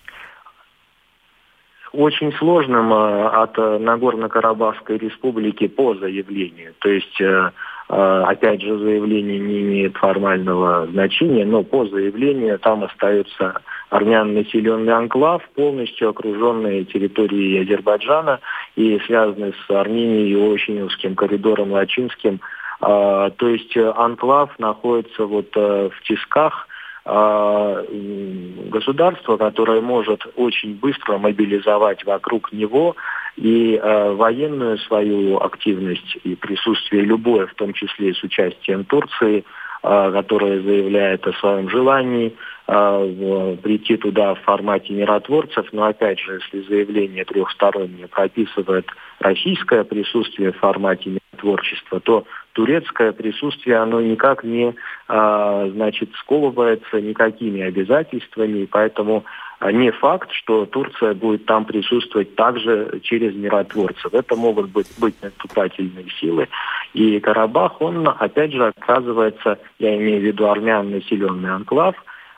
Очень 1.93 2.33
сложным 2.33 2.93
э, 2.93 3.27
от 3.29 3.57
Нагорно-Карабахской 3.57 4.99
республики 4.99 5.69
по 5.69 5.95
заявлению. 5.95 6.75
То 6.81 6.89
есть 6.89 7.21
э, 7.21 7.51
Э, 7.51 7.51
опять 7.89 8.63
же, 8.63 8.79
заявление 8.79 9.39
не 9.39 9.61
имеет 9.61 9.97
формального 9.97 10.87
значения, 10.89 11.45
но 11.45 11.63
по 11.63 11.87
заявлению 11.87 12.59
там 12.59 12.83
остается 12.83 13.63
армян 13.91 14.35
населенный 14.35 14.93
анклав, 14.93 15.43
полностью 15.55 16.11
окруженный 16.11 16.85
территорией 16.85 17.63
Азербайджана 17.63 18.41
и 18.75 18.99
связанный 19.07 19.55
с 19.55 19.71
Арменией 19.71 20.33
и 20.33 20.37
очень 20.37 20.81
узким 20.83 21.15
коридором 21.15 21.73
Лачинским. 21.73 22.41
Э, 22.81 23.31
то 23.37 23.49
есть 23.49 23.77
анклав 23.77 24.59
находится 24.59 25.25
вот 25.25 25.49
э, 25.57 25.91
в 25.91 26.03
тисках 26.03 26.69
государства, 27.07 29.37
которое 29.37 29.81
может 29.81 30.27
очень 30.35 30.75
быстро 30.75 31.19
мобилизовать 31.19 32.05
вокруг 32.05 32.53
него 32.53 32.97
и 33.37 33.79
э, 33.81 34.13
военную 34.13 34.79
свою 34.79 35.39
активность 35.39 36.19
и 36.25 36.35
присутствие 36.35 37.05
любое, 37.05 37.47
в 37.47 37.55
том 37.55 37.73
числе 37.75 38.11
и 38.11 38.15
с 38.15 38.23
участием 38.23 38.85
Турции, 38.85 39.45
э, 39.83 40.13
которая 40.13 40.63
заявляет 40.63 41.27
о 41.27 41.33
своем 41.35 41.69
желании 41.69 42.35
э, 42.67 43.57
прийти 43.63 43.99
туда 43.99 44.35
в 44.35 44.41
формате 44.41 44.95
миротворцев, 44.95 45.67
но 45.73 45.85
опять 45.85 46.19
же, 46.19 46.41
если 46.41 46.67
заявление 46.67 47.25
трехстороннее 47.25 48.09
прописывает 48.09 48.87
российское 49.21 49.85
присутствие 49.85 50.53
в 50.53 50.59
формате 50.59 51.11
миротворчества, 51.11 52.01
то 52.01 52.25
турецкое 52.57 53.13
присутствие, 53.13 53.77
оно 53.77 54.01
никак 54.01 54.43
не, 54.43 54.75
э, 55.09 55.71
значит, 55.75 56.09
сковывается 56.15 57.03
никакими 57.03 57.61
обязательствами, 57.61 58.61
и 58.61 58.67
поэтому 58.67 59.25
а 59.59 59.73
не 59.73 59.91
факт, 59.91 60.31
что 60.33 60.65
Турция 60.65 61.15
будет 61.15 61.45
там 61.47 61.67
присутствовать 61.67 62.35
также 62.35 63.01
через 63.03 63.35
миротворцев. 63.35 64.13
Это 64.13 64.37
могут 64.37 64.71
быть, 64.71 64.87
быть 64.99 65.15
наступательные 65.23 66.07
силы. 66.19 66.49
И 66.95 67.21
Карабах, 67.21 67.81
он, 67.81 68.07
опять 68.07 68.53
же, 68.53 68.67
оказывается, 68.67 69.59
я 69.79 69.97
имею 69.97 70.21
в 70.21 70.25
виду 70.25 70.49
армян 70.49 70.91
населенный 70.91 71.51
анклав, 71.51 71.95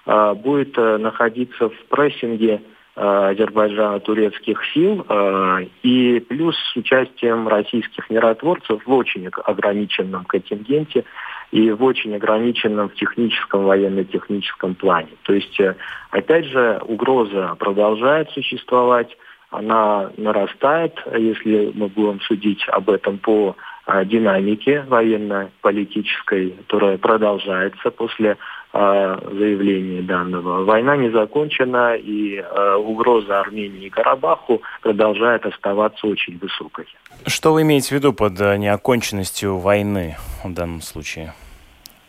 а, 0.06 0.34
будет 0.34 0.78
э, 0.78 0.98
находиться 0.98 1.68
в 1.68 1.84
прессинге 1.88 2.60
э, 2.98 3.30
Азербайджана-турецких 3.30 4.60
сил 4.74 5.06
э, 5.08 5.66
и 5.82 6.20
плюс 6.20 6.56
с 6.56 6.76
участием 6.76 7.46
российских 7.46 8.10
миротворцев 8.10 8.84
в 8.84 8.92
очень 8.92 9.28
ограниченном 9.28 10.24
контингенте 10.24 11.04
и 11.52 11.70
в 11.70 11.82
очень 11.84 12.14
ограниченном 12.14 12.88
в 12.88 12.94
техническом, 12.94 13.64
военно-техническом 13.64 14.74
плане. 14.74 15.10
То 15.22 15.32
есть, 15.32 15.58
э, 15.60 15.76
опять 16.10 16.46
же, 16.46 16.80
угроза 16.84 17.54
продолжает 17.58 18.30
существовать, 18.30 19.16
она 19.50 20.10
нарастает, 20.16 20.94
если 21.16 21.72
мы 21.74 21.88
будем 21.88 22.20
судить 22.20 22.62
об 22.68 22.90
этом 22.90 23.16
по 23.18 23.56
динамике 24.04 24.84
военно-политической, 24.86 26.50
которая 26.50 26.98
продолжается 26.98 27.90
после 27.90 28.36
заявления 28.72 30.02
данного. 30.02 30.64
Война 30.64 30.96
не 30.96 31.10
закончена, 31.10 31.96
и 31.96 32.42
угроза 32.76 33.40
Армении 33.40 33.86
и 33.86 33.90
Карабаху 33.90 34.62
продолжает 34.82 35.46
оставаться 35.46 36.06
очень 36.06 36.38
высокой. 36.38 36.86
Что 37.26 37.52
вы 37.52 37.62
имеете 37.62 37.88
в 37.88 37.92
виду 37.92 38.12
под 38.12 38.38
неоконченностью 38.38 39.56
войны 39.56 40.16
в 40.44 40.52
данном 40.52 40.82
случае? 40.82 41.32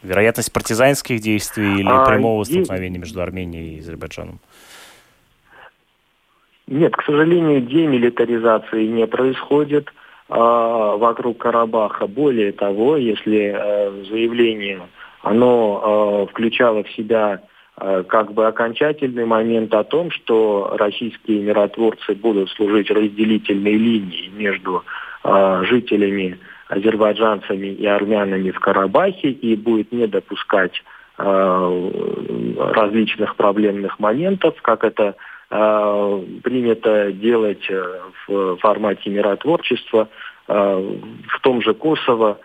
Вероятность 0.01 0.53
партизанских 0.53 1.19
действий 1.19 1.81
или 1.81 1.89
а, 1.89 2.05
прямого 2.05 2.43
столкновения 2.45 2.99
между 2.99 3.21
Арменией 3.21 3.75
и 3.75 3.79
Азербайджаном? 3.79 4.39
Нет, 6.67 6.95
к 6.95 7.03
сожалению, 7.03 7.61
демилитаризации 7.61 8.85
не 8.85 9.07
происходит 9.07 9.89
э, 10.29 10.33
вокруг 10.35 11.39
Карабаха. 11.39 12.07
Более 12.07 12.53
того, 12.53 12.95
если 12.95 13.53
э, 13.53 14.03
заявление 14.09 14.81
оно 15.21 16.25
э, 16.27 16.31
включало 16.31 16.83
в 16.83 16.91
себя 16.91 17.41
э, 17.77 18.03
как 18.07 18.33
бы 18.33 18.47
окончательный 18.47 19.25
момент 19.25 19.73
о 19.73 19.83
том, 19.83 20.11
что 20.11 20.75
российские 20.77 21.41
миротворцы 21.41 22.15
будут 22.15 22.49
служить 22.51 22.89
разделительной 22.89 23.73
линией 23.73 24.29
между 24.29 24.83
э, 25.23 25.63
жителями 25.65 26.39
азербайджанцами 26.69 27.67
и 27.67 27.85
армянами 27.85 28.51
в 28.51 28.59
Карабахе 28.59 29.29
и 29.31 29.55
будет 29.55 29.91
не 29.91 30.07
допускать 30.07 30.83
э, 31.17 31.91
различных 32.73 33.35
проблемных 33.35 33.99
моментов, 33.99 34.55
как 34.61 34.83
это 34.83 35.15
э, 35.49 36.23
принято 36.43 37.11
делать 37.11 37.65
э, 37.69 37.99
в 38.27 38.57
формате 38.57 39.09
миротворчества 39.09 40.07
э, 40.47 40.97
в 41.27 41.39
том 41.41 41.61
же 41.61 41.73
Косово, 41.73 42.39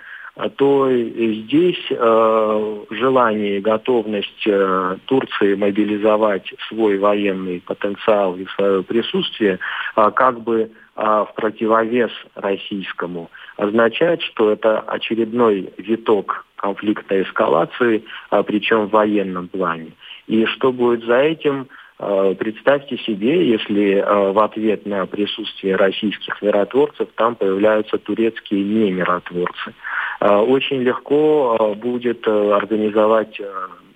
то 0.57 0.91
здесь 0.91 1.87
э, 1.91 2.85
желание 2.91 3.59
и 3.59 3.61
готовность 3.61 4.47
э, 4.47 4.97
Турции 5.07 5.55
мобилизовать 5.55 6.53
свой 6.69 6.99
военный 6.99 7.63
потенциал 7.65 8.37
и 8.37 8.47
свое 8.57 8.83
присутствие 8.83 9.61
э, 9.97 10.11
как 10.11 10.41
бы 10.41 10.73
а, 10.97 11.25
в 11.25 11.35
противовес 11.35 12.13
российскому, 12.37 13.29
означает, 13.57 14.23
что 14.23 14.53
это 14.53 14.79
очередной 14.79 15.73
виток 15.77 16.47
конфликта 16.55 17.21
эскалации, 17.21 18.05
а, 18.31 18.45
причем 18.45 18.87
в 18.87 18.91
военном 18.91 19.49
плане. 19.49 19.91
И 20.29 20.47
что 20.47 20.71
будет 20.71 21.05
за 21.05 21.17
этим, 21.17 21.63
а, 21.63 21.84
представьте 21.99 22.99
себе, 22.99 23.49
если 23.49 24.05
в 24.33 24.39
ответ 24.43 24.85
на 24.85 25.07
присутствие 25.07 25.77
российских 25.77 26.43
миротворцев 26.43 27.09
там 27.17 27.37
появляются 27.37 27.99
турецкие 27.99 28.65
немиротворцы. 28.65 29.75
Очень 30.21 30.83
легко 30.83 31.77
будет 31.77 32.27
организовать 32.27 33.41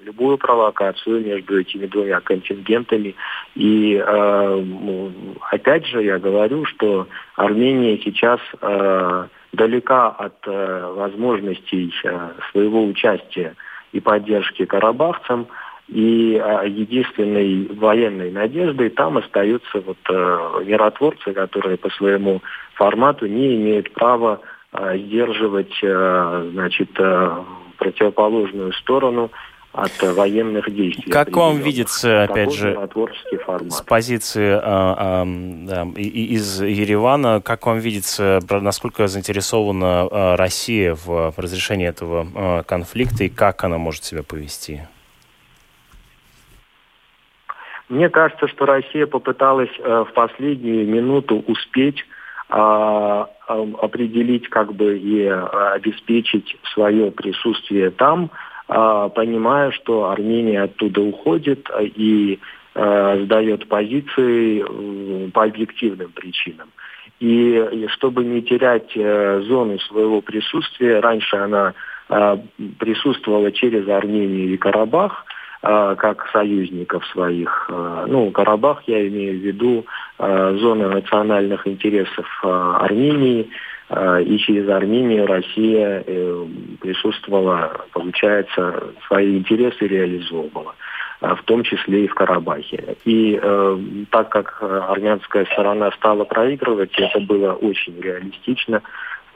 любую 0.08 0.38
провокацию 0.38 1.24
между 1.24 1.61
этими 1.61 1.87
двумя 1.87 2.20
контингентами. 2.20 3.14
И 3.54 3.94
э, 3.94 5.11
опять 5.50 5.87
же 5.87 6.02
я 6.02 6.18
говорю, 6.18 6.64
что 6.64 7.06
Армения 7.37 7.98
сейчас 8.02 8.40
э, 8.61 9.26
далека 9.52 10.08
от 10.08 10.37
э, 10.46 10.92
возможностей 10.96 11.92
э, 12.04 12.30
своего 12.50 12.84
участия 12.84 13.54
и 13.92 14.00
поддержки 14.00 14.64
карабахцам. 14.64 15.46
И 15.88 16.35
э, 16.35 16.68
единственной 16.68 17.66
военной 17.74 18.31
надеждой 18.31 18.90
там 18.90 19.16
остаются 19.16 19.81
вот 19.81 19.96
э, 20.11 20.62
миротворцы, 20.66 21.33
которые 21.33 21.79
по 21.79 21.88
своему 21.90 22.42
формату 22.74 23.27
не 23.27 23.57
имеют 23.57 23.92
права 23.94 24.40
э, 24.72 24.98
сдерживать 24.98 25.72
э, 25.83 26.51
значит, 26.53 26.90
э, 26.98 27.31
противоположную 27.79 28.72
сторону 28.74 29.31
от 29.72 30.03
военных 30.03 30.74
действий. 30.74 31.11
Как 31.11 31.35
вам 31.37 31.59
видится, 31.59 32.24
опять 32.24 32.53
же, 32.53 32.77
с 33.68 33.81
позиции 33.83 34.51
а, 34.51 34.61
а, 34.62 35.24
да, 35.24 35.83
из 35.94 36.61
Еревана, 36.61 37.40
как 37.40 37.66
вам 37.66 37.79
видится, 37.79 38.40
насколько 38.51 39.07
заинтересована 39.07 40.09
а, 40.11 40.37
Россия 40.37 40.94
в 40.94 41.33
разрешении 41.37 41.87
этого 41.87 42.27
а, 42.35 42.62
конфликта 42.64 43.24
и 43.24 43.29
как 43.29 43.62
она 43.64 43.79
может 43.79 44.05
себя 44.05 44.22
повести? 44.22 44.83
Мне 47.88 48.09
кажется, 48.09 48.48
что 48.48 48.66
Россия 48.66 49.07
попыталась 49.07 49.70
э, 49.79 50.05
в 50.09 50.12
последнюю 50.12 50.87
минуту 50.87 51.42
успеть 51.46 52.05
э, 52.51 53.24
определить 53.46 54.48
как 54.48 54.74
бы 54.74 54.98
и 54.98 55.27
обеспечить 55.27 56.57
свое 56.72 57.11
присутствие 57.11 57.90
там, 57.90 58.31
а, 58.68 59.09
понимая, 59.09 59.70
что 59.70 60.11
Армения 60.11 60.62
оттуда 60.62 61.01
уходит 61.01 61.70
а, 61.70 61.83
и 61.83 62.38
а, 62.74 63.18
сдает 63.24 63.66
позиции 63.66 65.31
по 65.31 65.44
объективным 65.44 66.12
причинам. 66.12 66.68
И 67.18 67.87
чтобы 67.88 68.24
не 68.24 68.42
терять 68.42 68.92
э, 68.94 69.40
зону 69.46 69.79
своего 69.81 70.20
присутствия, 70.20 71.01
раньше 71.01 71.37
она 71.37 71.74
присутствовала 72.79 73.53
через 73.53 73.87
Армению 73.87 74.55
и 74.55 74.57
Карабах, 74.57 75.27
как 75.61 76.29
союзников 76.33 77.05
своих. 77.09 77.68
Ну, 78.07 78.31
Карабах 78.31 78.83
я 78.87 79.07
имею 79.09 79.38
в 79.38 79.42
виду 79.42 79.87
зону 80.18 80.88
национальных 80.88 81.66
интересов 81.66 82.27
Армении, 82.44 83.51
и 83.90 84.38
через 84.38 84.68
Армению 84.68 85.27
Россия 85.27 86.05
э, 86.07 86.47
присутствовала, 86.81 87.87
получается, 87.92 88.92
свои 89.07 89.38
интересы 89.38 89.87
реализовывала, 89.87 90.75
в 91.23 91.42
том 91.44 91.62
числе 91.62 92.05
и 92.05 92.09
в 92.09 92.14
Карабахе. 92.14 92.97
И 93.07 93.40
э, 93.42 93.79
так 94.11 94.29
как 94.29 94.62
армянская 94.62 95.47
сторона 95.47 95.90
стала 95.92 96.25
проигрывать, 96.25 96.92
это 96.99 97.18
было 97.21 97.55
очень 97.55 97.99
реалистично. 97.99 98.83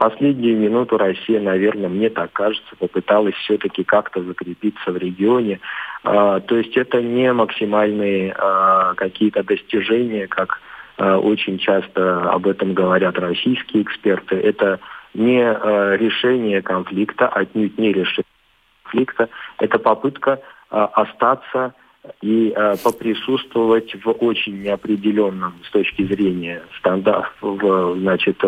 Последнюю 0.03 0.59
минуту 0.59 0.99
Россия, 0.99 1.41
наверное, 1.41 1.89
мне 1.89 2.11
так 2.11 2.33
кажется, 2.33 2.75
попыталась 2.79 3.35
все-таки 3.37 3.85
как-то 3.85 4.23
закрепиться 4.23 4.91
в 4.91 4.97
регионе. 4.97 5.61
Э, 6.05 6.41
то 6.47 6.57
есть 6.57 6.77
это 6.77 7.01
не 7.01 7.33
максимальные 7.33 8.35
э, 8.37 8.95
какие-то 8.97 9.43
достижения, 9.45 10.27
как 10.27 10.59
Э, 10.99 11.15
очень 11.17 11.59
часто 11.59 12.31
об 12.31 12.47
этом 12.47 12.75
говорят 12.75 13.19
российские 13.19 13.83
эксперты. 13.83 14.37
Это 14.37 14.79
не 15.15 15.43
решение 15.43 16.63
конфликта, 16.63 17.29
отнюдь 17.29 17.77
не 17.77 17.93
решение 17.93 18.25
конфликта. 18.85 19.29
Это 19.59 19.79
попытка 19.79 20.41
остаться 20.71 21.75
и 22.21 22.53
поприсутствовать 22.83 23.95
в 24.05 24.11
очень 24.11 24.63
неопределенном 24.63 25.55
с 25.67 25.71
точки 25.71 26.05
зрения 26.05 26.63
стандартов, 26.79 27.99
значит, 27.99 28.43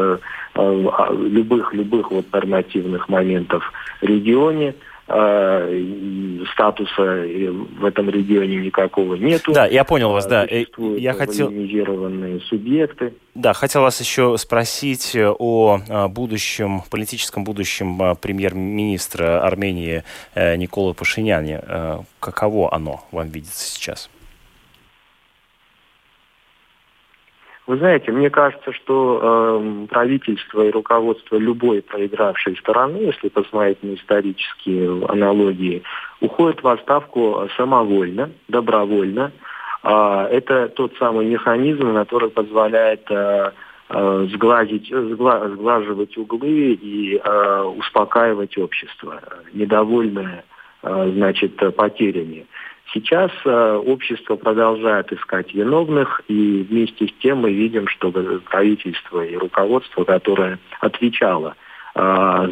любых 0.54 1.72
любых 1.72 2.10
вот 2.10 2.32
нормативных 2.32 3.08
моментов 3.08 3.72
регионе, 4.00 4.74
Э, 4.74 4.93
статуса 5.06 7.02
в 7.02 7.84
этом 7.84 8.08
регионе 8.08 8.56
никакого 8.56 9.16
нету. 9.16 9.52
Да, 9.52 9.66
я 9.66 9.84
понял 9.84 10.12
вас, 10.12 10.26
да. 10.26 10.46
Э, 10.46 10.64
я 10.96 11.12
хотел... 11.12 11.50
субъекты. 12.48 13.14
Да, 13.34 13.52
хотел 13.52 13.82
вас 13.82 14.00
еще 14.00 14.38
спросить 14.38 15.14
о 15.16 16.08
будущем, 16.08 16.82
политическом 16.90 17.44
будущем 17.44 18.16
премьер-министра 18.20 19.44
Армении 19.44 20.04
Никола 20.34 20.94
Пашиняне. 20.94 21.60
Каково 22.20 22.72
оно 22.74 23.04
вам 23.12 23.28
видится 23.28 23.66
сейчас? 23.74 24.08
Вы 27.66 27.78
знаете, 27.78 28.12
мне 28.12 28.28
кажется, 28.28 28.72
что 28.72 29.20
э, 29.22 29.86
правительство 29.88 30.66
и 30.66 30.70
руководство 30.70 31.36
любой 31.36 31.80
проигравшей 31.80 32.56
стороны, 32.58 32.98
если 32.98 33.30
посмотреть 33.30 33.82
на 33.82 33.94
исторические 33.94 35.06
аналогии, 35.06 35.82
уходит 36.20 36.62
в 36.62 36.68
отставку 36.68 37.48
самовольно, 37.56 38.30
добровольно. 38.48 39.32
Э, 39.82 40.28
это 40.30 40.68
тот 40.68 40.92
самый 40.98 41.24
механизм, 41.24 41.94
который 41.94 42.28
позволяет 42.28 43.10
э, 43.10 43.52
э, 43.88 44.26
сглазить, 44.30 44.90
сгла, 44.90 45.48
сглаживать 45.48 46.18
углы 46.18 46.74
и 46.74 47.16
э, 47.16 47.62
успокаивать 47.78 48.58
общество, 48.58 49.22
недовольное 49.54 50.44
э, 50.82 51.12
значит, 51.14 51.56
потерями. 51.76 52.46
Сейчас 52.92 53.30
э, 53.44 53.82
общество 53.86 54.36
продолжает 54.36 55.12
искать 55.12 55.52
виновных, 55.54 56.20
и 56.28 56.66
вместе 56.68 57.08
с 57.08 57.12
тем 57.20 57.38
мы 57.38 57.52
видим, 57.52 57.88
что 57.88 58.12
правительство 58.50 59.24
и 59.24 59.36
руководство, 59.36 60.04
которое 60.04 60.58
отвечало 60.80 61.56
э, 61.94 62.00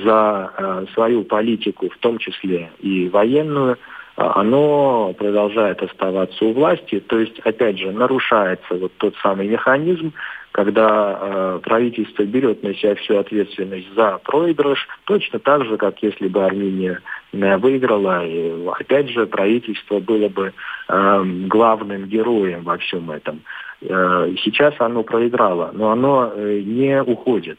за 0.04 0.52
э, 0.56 0.86
свою 0.94 1.24
политику, 1.24 1.90
в 1.90 1.98
том 1.98 2.18
числе 2.18 2.70
и 2.80 3.08
военную, 3.08 3.78
оно 4.16 5.14
продолжает 5.16 5.82
оставаться 5.82 6.44
у 6.44 6.52
власти. 6.52 7.00
То 7.00 7.18
есть, 7.18 7.38
опять 7.40 7.78
же, 7.78 7.92
нарушается 7.92 8.74
вот 8.74 8.92
тот 8.98 9.14
самый 9.22 9.48
механизм, 9.48 10.12
когда 10.52 11.18
э, 11.18 11.60
правительство 11.62 12.24
берет 12.24 12.62
на 12.62 12.74
себя 12.74 12.94
всю 12.96 13.16
ответственность 13.16 13.92
за 13.94 14.18
проигрыш, 14.18 14.86
точно 15.04 15.38
так 15.38 15.64
же, 15.64 15.78
как 15.78 16.02
если 16.02 16.28
бы 16.28 16.44
Армения 16.44 17.00
э, 17.32 17.56
выиграла, 17.56 18.24
и 18.24 18.66
опять 18.68 19.08
же 19.08 19.26
правительство 19.26 19.98
было 20.00 20.28
бы 20.28 20.52
э, 20.88 21.22
главным 21.48 22.04
героем 22.04 22.62
во 22.64 22.76
всем 22.76 23.10
этом. 23.10 23.40
Э, 23.80 24.34
сейчас 24.44 24.74
оно 24.78 25.02
проиграло, 25.02 25.70
но 25.72 25.90
оно 25.90 26.32
э, 26.34 26.60
не 26.64 27.02
уходит. 27.02 27.58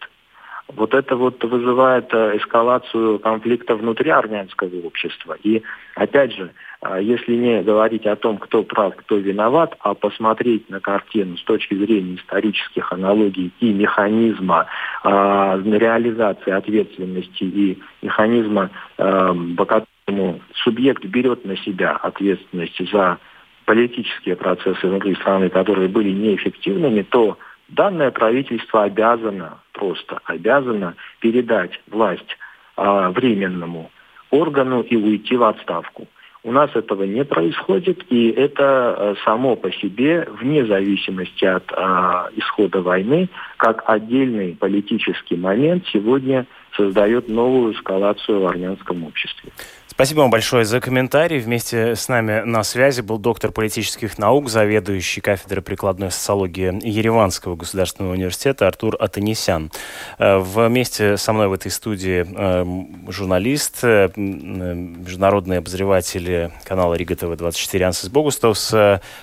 Вот 0.68 0.94
это 0.94 1.16
вот 1.16 1.44
вызывает 1.44 2.14
э, 2.14 2.38
эскалацию 2.38 3.20
конфликта 3.20 3.76
внутри 3.76 4.12
армянского 4.12 4.86
общества. 4.86 5.36
И 5.44 5.62
опять 5.96 6.34
же, 6.34 6.52
если 7.00 7.36
не 7.36 7.62
говорить 7.62 8.06
о 8.06 8.16
том, 8.16 8.38
кто 8.38 8.64
прав, 8.64 8.96
кто 8.96 9.18
виноват, 9.18 9.76
а 9.80 9.94
посмотреть 9.94 10.70
на 10.70 10.80
картину 10.80 11.38
с 11.38 11.44
точки 11.44 11.76
зрения 11.76 12.16
исторических 12.16 12.92
аналогий 12.92 13.52
и 13.60 13.72
механизма 13.72 14.68
э, 15.04 15.10
реализации 15.10 16.52
ответственности 16.52 17.44
и 17.44 17.80
механизма, 18.02 18.70
э, 18.98 19.34
по 19.58 19.66
которому 19.66 20.42
субъект 20.56 21.06
берет 21.06 21.46
на 21.46 21.58
себя 21.58 21.92
ответственность 21.92 22.92
за 22.92 23.18
политические 23.66 24.36
процессы 24.36 24.86
внутри 24.86 25.16
страны, 25.16 25.50
которые 25.50 25.88
были 25.88 26.12
неэффективными, 26.12 27.04
то 27.04 27.38
Данное 27.70 28.12
правительство 28.12 28.84
обязано, 28.84 29.60
просто 29.72 30.20
обязано 30.26 30.96
передать 31.20 31.80
власть 31.88 32.38
а, 32.76 33.10
временному 33.10 33.90
органу 34.30 34.82
и 34.82 34.96
уйти 34.96 35.36
в 35.36 35.44
отставку. 35.44 36.08
У 36.46 36.52
нас 36.52 36.70
этого 36.76 37.04
не 37.04 37.24
происходит, 37.24 38.04
и 38.10 38.30
это 38.30 38.64
а, 38.66 39.16
само 39.24 39.56
по 39.56 39.72
себе, 39.72 40.28
вне 40.30 40.66
зависимости 40.66 41.46
от 41.46 41.72
а, 41.72 42.28
исхода 42.36 42.82
войны, 42.82 43.30
как 43.64 43.82
отдельный 43.86 44.58
политический 44.58 45.38
момент 45.38 45.86
сегодня 45.94 46.46
создает 46.76 47.30
новую 47.30 47.74
эскалацию 47.74 48.42
в 48.42 48.46
армянском 48.46 49.06
обществе. 49.06 49.52
Спасибо 49.96 50.22
вам 50.22 50.32
большое 50.32 50.66
за 50.66 50.82
комментарий. 50.82 51.38
Вместе 51.38 51.96
с 51.96 52.08
нами 52.08 52.42
на 52.42 52.64
связи 52.64 53.02
был 53.02 53.20
доктор 53.20 53.52
политических 53.52 54.18
наук, 54.18 54.50
заведующий 54.50 55.22
кафедрой 55.22 55.62
прикладной 55.62 56.10
социологии 56.10 56.74
Ереванского 56.84 57.56
государственного 57.56 58.14
университета 58.14 58.68
Артур 58.68 58.96
Атанисян. 59.00 59.70
Э, 60.18 60.40
вместе 60.40 61.16
со 61.18 61.32
мной 61.32 61.48
в 61.48 61.54
этой 61.54 61.70
студии 61.70 62.26
э, 62.28 63.12
журналист, 63.12 63.84
э, 63.84 64.10
международный 64.16 65.60
обозреватель 65.60 66.52
канала 66.66 66.96
Рига 66.96 67.16
ТВ-24 67.16 67.84
Ансис 67.84 68.10
Богустовс. 68.10 68.74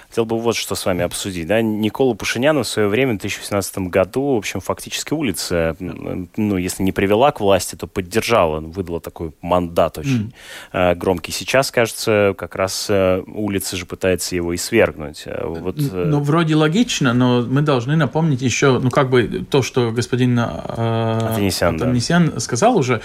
Хотел 0.09 0.25
бы 0.25 0.39
вот 0.39 0.55
что 0.55 0.77
с 0.77 0.87
вами 0.87 1.03
обсудить. 1.03 1.49
Да? 1.49 1.61
Никола 1.63 2.15
Пашиняна 2.15 2.63
в 2.63 2.69
свое 2.69 2.87
время, 2.87 3.15
в 3.15 3.19
2018 3.19 3.89
году, 3.89 4.30
в 4.35 4.39
общем, 4.39 4.61
фактически 4.61 5.15
улица, 5.15 5.77
ну, 5.79 6.57
если 6.57 6.83
не 6.83 6.93
привела 6.93 7.33
к 7.33 7.41
власти, 7.41 7.77
то 7.77 7.87
поддержала, 7.87 8.61
выдала 8.61 9.01
такой 9.01 9.33
мандат 9.41 9.99
очень 9.99 10.11
mm 10.11 10.31
Э, 10.73 10.95
громкий. 10.95 11.33
Сейчас, 11.33 11.71
кажется, 11.71 12.35
как 12.37 12.55
раз 12.55 12.87
э, 12.89 13.23
улица 13.27 13.77
же 13.77 13.87
пытается 13.87 14.37
его 14.37 14.53
и 14.53 14.57
свергнуть. 14.57 15.25
Э, 15.27 15.45
вот... 15.47 15.77
Ну, 15.79 16.21
вроде 16.21 16.55
логично, 16.55 17.13
но 17.13 17.43
мы 17.43 17.63
должны 17.63 17.97
напомнить 17.97 18.43
еще, 18.43 18.79
ну, 18.79 18.91
как 18.91 19.11
бы 19.11 19.47
то, 19.51 19.63
что 19.63 19.91
господин 19.91 20.39
э, 20.39 21.51
да. 21.69 22.41
сказал 22.41 22.77
уже, 22.77 23.01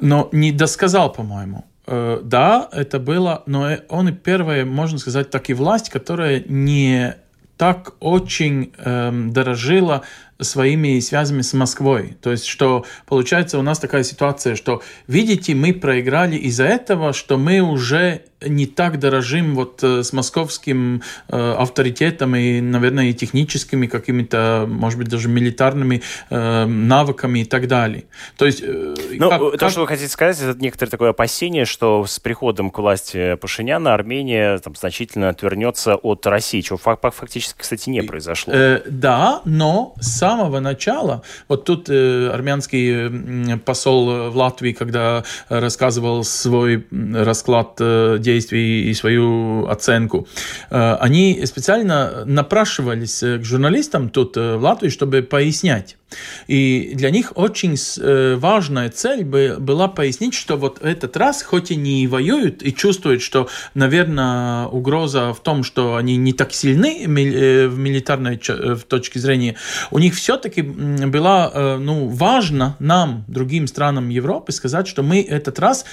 но 0.00 0.28
не 0.32 0.52
досказал, 0.52 1.12
по-моему. 1.12 1.64
Да, 1.86 2.68
это 2.70 2.98
было, 2.98 3.42
но 3.46 3.70
он 3.88 4.08
и 4.10 4.12
первая, 4.12 4.66
можно 4.66 4.98
сказать, 4.98 5.30
так 5.30 5.48
и 5.48 5.54
власть, 5.54 5.88
которая 5.88 6.44
не 6.46 7.14
так 7.56 7.94
очень 8.00 8.72
эм, 8.78 9.32
дорожила 9.32 10.02
своими 10.40 11.00
связями 11.00 11.42
с 11.42 11.52
Москвой. 11.52 12.16
То 12.22 12.30
есть, 12.30 12.46
что 12.46 12.84
получается 13.06 13.58
у 13.58 13.62
нас 13.62 13.78
такая 13.78 14.04
ситуация, 14.04 14.54
что, 14.54 14.82
видите, 15.06 15.54
мы 15.54 15.72
проиграли 15.72 16.36
из-за 16.36 16.64
этого, 16.64 17.12
что 17.12 17.36
мы 17.36 17.60
уже 17.60 18.22
не 18.40 18.66
так 18.66 19.00
дорожим 19.00 19.56
вот 19.56 19.82
э, 19.82 20.04
с 20.04 20.12
московским 20.12 21.02
э, 21.28 21.54
авторитетом 21.58 22.36
и, 22.36 22.60
наверное, 22.60 23.06
и 23.06 23.12
техническими 23.12 23.88
какими-то, 23.88 24.64
может 24.68 24.98
быть, 24.98 25.08
даже 25.08 25.28
милитарными 25.28 26.02
э, 26.30 26.64
навыками 26.66 27.40
и 27.40 27.44
так 27.44 27.66
далее. 27.66 28.04
То 28.36 28.46
есть... 28.46 28.62
Э, 28.62 28.94
ну, 29.14 29.28
как, 29.28 29.40
то, 29.40 29.50
как... 29.58 29.70
что 29.70 29.80
вы 29.80 29.88
хотите 29.88 30.08
сказать, 30.08 30.40
это 30.40 30.56
некоторое 30.62 30.90
такое 30.90 31.10
опасение, 31.10 31.64
что 31.64 32.06
с 32.06 32.20
приходом 32.20 32.70
к 32.70 32.78
власти 32.78 33.34
Пашиняна 33.34 33.92
Армения 33.92 34.58
там, 34.58 34.76
значительно 34.76 35.30
отвернется 35.30 35.96
от 35.96 36.24
России, 36.26 36.60
чего 36.60 36.78
фактически, 36.78 37.58
кстати, 37.58 37.90
не 37.90 38.02
произошло. 38.02 38.54
Э, 38.54 38.82
да, 38.88 39.42
но 39.44 39.94
с 40.00 40.22
самого 40.28 40.60
начала, 40.60 41.22
вот 41.48 41.64
тут 41.64 41.88
э, 41.88 42.30
армянский 42.34 43.58
посол 43.58 44.30
в 44.30 44.36
Латвии, 44.36 44.72
когда 44.72 45.24
рассказывал 45.48 46.24
свой 46.24 46.86
расклад 47.14 47.76
э, 47.80 48.18
действий 48.20 48.90
и 48.90 48.94
свою 48.94 49.66
оценку. 49.68 50.26
Э, 50.70 50.96
они 51.00 51.46
специально 51.46 52.24
напрашивались 52.26 53.20
к 53.20 53.44
журналистам 53.44 54.08
тут 54.10 54.36
э, 54.36 54.56
в 54.56 54.62
Латвии, 54.62 54.90
чтобы 54.90 55.22
пояснять. 55.22 55.97
И 56.46 56.92
для 56.94 57.10
них 57.10 57.32
очень 57.34 57.76
э, 57.76 58.36
важная 58.36 58.90
цель 58.90 59.24
была 59.24 59.88
пояснить, 59.88 60.34
что 60.34 60.56
вот 60.56 60.82
этот 60.82 61.16
раз, 61.16 61.42
хоть 61.42 61.70
и 61.70 61.76
не 61.76 62.06
воюют 62.06 62.62
и 62.62 62.74
чувствуют, 62.74 63.22
что, 63.22 63.48
наверное, 63.74 64.66
угроза 64.66 65.32
в 65.32 65.40
том, 65.40 65.64
что 65.64 65.96
они 65.96 66.16
не 66.16 66.32
так 66.32 66.52
сильны 66.52 67.04
в 67.06 67.78
милитарной 67.78 68.40
в 68.48 68.80
точке 68.80 69.20
зрения, 69.20 69.56
у 69.90 69.98
них 69.98 70.14
все-таки 70.14 70.62
было 70.62 71.78
ну, 71.80 72.08
важно 72.08 72.76
нам, 72.78 73.24
другим 73.28 73.66
странам 73.66 74.08
Европы, 74.08 74.52
сказать, 74.52 74.88
что 74.88 75.02
мы 75.02 75.22
этот 75.22 75.58
раз 75.58 75.84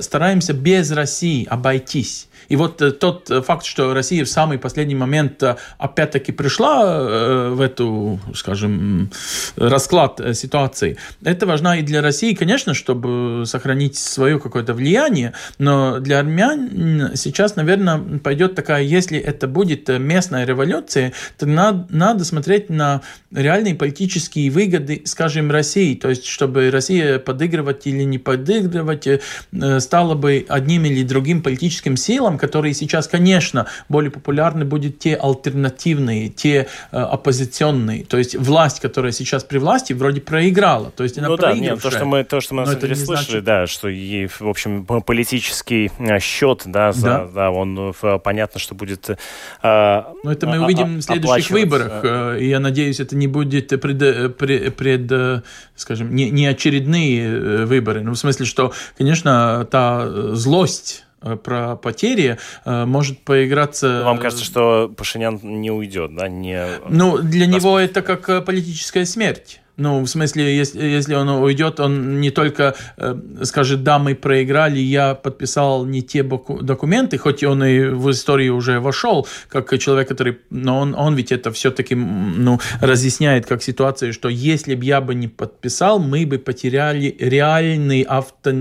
стараемся 0.00 0.52
без 0.52 0.90
России 0.90 1.46
обойти 1.48 1.72
обойтись. 1.92 2.28
И 2.52 2.56
вот 2.56 2.82
э, 2.82 2.90
тот 2.90 3.30
э, 3.30 3.40
факт, 3.40 3.64
что 3.64 3.94
Россия 3.94 4.26
в 4.26 4.28
самый 4.28 4.58
последний 4.58 4.94
момент 4.94 5.42
э, 5.42 5.56
опять-таки 5.78 6.32
пришла 6.32 7.48
в 7.48 7.60
эту, 7.62 8.20
скажем, 8.34 9.10
расклад 9.56 10.20
ситуации, 10.34 10.98
это 11.24 11.46
важно 11.46 11.78
и 11.78 11.82
для 11.82 12.02
России, 12.02 12.34
конечно, 12.34 12.74
чтобы 12.74 13.44
сохранить 13.46 13.96
свое 13.96 14.38
какое-то 14.38 14.74
влияние, 14.74 15.32
но 15.58 15.98
для 15.98 16.18
армян 16.18 17.12
сейчас, 17.14 17.56
наверное, 17.56 18.18
пойдет 18.22 18.54
такая, 18.54 18.82
если 18.82 19.18
это 19.18 19.48
будет 19.48 19.88
местная 19.88 20.44
революция, 20.44 21.14
то 21.38 21.46
надо, 21.46 21.86
надо 21.88 22.24
смотреть 22.24 22.68
на 22.68 23.00
реальные 23.34 23.76
политические 23.76 24.50
выгоды, 24.50 25.02
скажем, 25.06 25.50
России, 25.50 25.94
то 25.94 26.10
есть 26.10 26.26
чтобы 26.26 26.70
Россия 26.70 27.18
подыгрывать 27.18 27.86
или 27.86 28.02
не 28.02 28.18
подыгрывать 28.18 29.08
стала 29.78 30.14
бы 30.14 30.44
одним 30.48 30.84
или 30.84 31.02
другим 31.02 31.42
политическим 31.42 31.96
силам, 31.96 32.38
которые 32.42 32.74
сейчас, 32.74 33.06
конечно, 33.06 33.68
более 33.88 34.10
популярны 34.10 34.64
будут 34.64 34.98
те 34.98 35.14
альтернативные, 35.14 36.28
те 36.28 36.66
э, 36.90 36.96
оппозиционные. 36.98 38.04
То 38.04 38.18
есть 38.18 38.34
власть, 38.34 38.80
которая 38.80 39.12
сейчас 39.12 39.44
при 39.44 39.58
власти, 39.58 39.92
вроде 39.92 40.20
проиграла. 40.20 40.90
То 40.90 41.04
есть 41.04 41.18
она 41.18 41.28
ну 41.28 41.36
да, 41.36 41.52
нет, 41.52 41.80
то, 41.80 41.92
что 41.92 42.04
мы, 42.04 42.24
то, 42.24 42.40
что 42.40 42.56
мы 42.56 42.66
на 42.66 42.74
деле 42.74 42.96
слышали, 42.96 43.40
значит... 43.40 43.44
да, 43.44 43.66
что 43.68 43.86
ей, 43.88 44.26
в 44.26 44.42
общем, 44.42 44.84
политический 44.84 45.92
э, 46.00 46.18
счет, 46.18 46.62
да, 46.66 46.90
за, 46.90 47.06
да. 47.06 47.28
да 47.32 47.50
он 47.52 47.94
э, 48.02 48.18
понятно, 48.18 48.58
что 48.58 48.74
будет 48.74 49.08
э, 49.08 49.16
Но 49.62 50.32
это 50.32 50.48
мы 50.48 50.58
увидим 50.58 50.96
в 50.96 51.02
следующих 51.02 51.50
выборах. 51.50 52.00
Э, 52.02 52.38
и 52.40 52.48
я 52.48 52.58
надеюсь, 52.58 52.98
это 52.98 53.14
не 53.14 53.28
будет 53.28 53.68
пред, 53.68 54.36
пред, 54.36 54.74
пред 54.74 55.44
скажем, 55.76 56.12
не, 56.12 56.28
не 56.30 56.46
очередные 56.46 57.66
выборы. 57.66 58.00
Ну, 58.00 58.14
в 58.14 58.18
смысле, 58.18 58.46
что, 58.46 58.72
конечно, 58.98 59.64
та 59.70 60.34
злость 60.34 61.04
про 61.42 61.76
потери 61.76 62.38
э, 62.64 62.84
может 62.84 63.20
поиграться... 63.20 64.02
Вам 64.04 64.18
кажется, 64.18 64.44
что 64.44 64.92
Пашинян 64.96 65.40
не 65.42 65.70
уйдет, 65.70 66.14
да? 66.14 66.28
Не... 66.28 66.66
Ну, 66.88 67.18
для 67.18 67.46
него 67.46 67.78
это 67.78 68.02
как 68.02 68.28
э, 68.28 68.40
политическая 68.40 69.06
смерть. 69.06 69.61
Ну, 69.82 70.00
в 70.00 70.06
смысле, 70.06 70.56
если, 70.56 70.80
если 70.80 71.14
он 71.16 71.28
уйдет, 71.28 71.80
он 71.80 72.20
не 72.20 72.30
только 72.30 72.76
э, 72.96 73.16
скажет, 73.42 73.82
да, 73.82 73.98
мы 73.98 74.14
проиграли, 74.14 74.78
я 74.78 75.14
подписал 75.16 75.84
не 75.84 76.02
те 76.02 76.22
документы, 76.22 77.18
хоть 77.18 77.42
он 77.42 77.64
и 77.64 77.88
в 77.88 78.08
историю 78.10 78.54
уже 78.54 78.78
вошел, 78.78 79.26
как 79.48 79.76
человек, 79.78 80.06
который... 80.06 80.38
Но 80.50 80.78
он, 80.78 80.94
он 80.94 81.16
ведь 81.16 81.32
это 81.32 81.50
все-таки 81.50 81.96
ну, 81.96 82.60
разъясняет 82.80 83.46
как 83.46 83.60
ситуацию, 83.62 84.12
что 84.12 84.28
если 84.28 84.76
бы 84.76 84.84
я 84.84 85.00
бы 85.00 85.16
не 85.16 85.26
подписал, 85.26 85.98
мы 85.98 86.26
бы 86.26 86.38
потеряли 86.38 87.16
реальную 87.18 88.04
авто, 88.06 88.52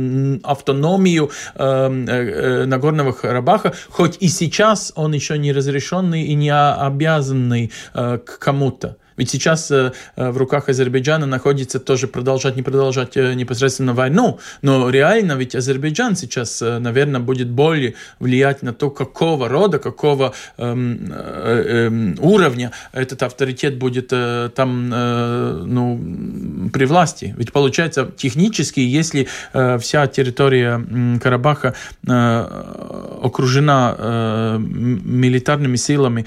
автономию 0.44 1.30
э, 1.54 2.06
э, 2.08 2.66
Нагорного 2.66 3.12
Карабаха, 3.12 3.74
хоть 3.90 4.18
и 4.20 4.28
сейчас 4.28 4.92
он 4.96 5.14
еще 5.14 5.38
не 5.38 5.54
разрешенный 5.54 6.24
и 6.24 6.34
не 6.34 6.52
обязанный 6.52 7.72
э, 7.94 8.18
к 8.18 8.40
кому-то. 8.40 8.98
Ведь 9.22 9.30
сейчас 9.30 9.70
в 9.70 9.94
руках 10.16 10.68
Азербайджана 10.68 11.28
находится 11.28 11.80
тоже 11.80 12.08
продолжать, 12.08 12.56
не 12.56 12.64
продолжать 12.64 13.16
непосредственно 13.16 13.94
войну, 13.94 14.40
но 14.64 14.90
реально 14.90 15.34
ведь 15.34 15.54
Азербайджан 15.54 16.16
сейчас, 16.16 16.60
наверное, 16.62 17.22
будет 17.22 17.48
более 17.48 17.94
влиять 18.20 18.64
на 18.64 18.74
то, 18.74 18.90
какого 18.90 19.48
рода, 19.48 19.78
какого 19.78 20.34
эм, 20.58 21.12
э, 21.12 21.88
эм, 21.88 22.16
уровня 22.20 22.72
этот 22.94 23.22
авторитет 23.24 23.78
будет 23.78 24.10
э, 24.12 24.50
там 24.56 24.92
э, 24.92 25.64
ну, 25.66 26.70
при 26.74 26.86
власти. 26.86 27.36
Ведь 27.38 27.52
получается, 27.52 28.10
технически, 28.18 28.80
если 28.80 29.28
э, 29.54 29.78
вся 29.78 30.08
территория 30.08 30.82
э, 30.82 31.20
Карабаха 31.20 31.76
э, 32.08 32.12
окружена 33.24 33.96
э, 33.98 34.58
милитарными 34.60 35.76
силами, 35.78 36.26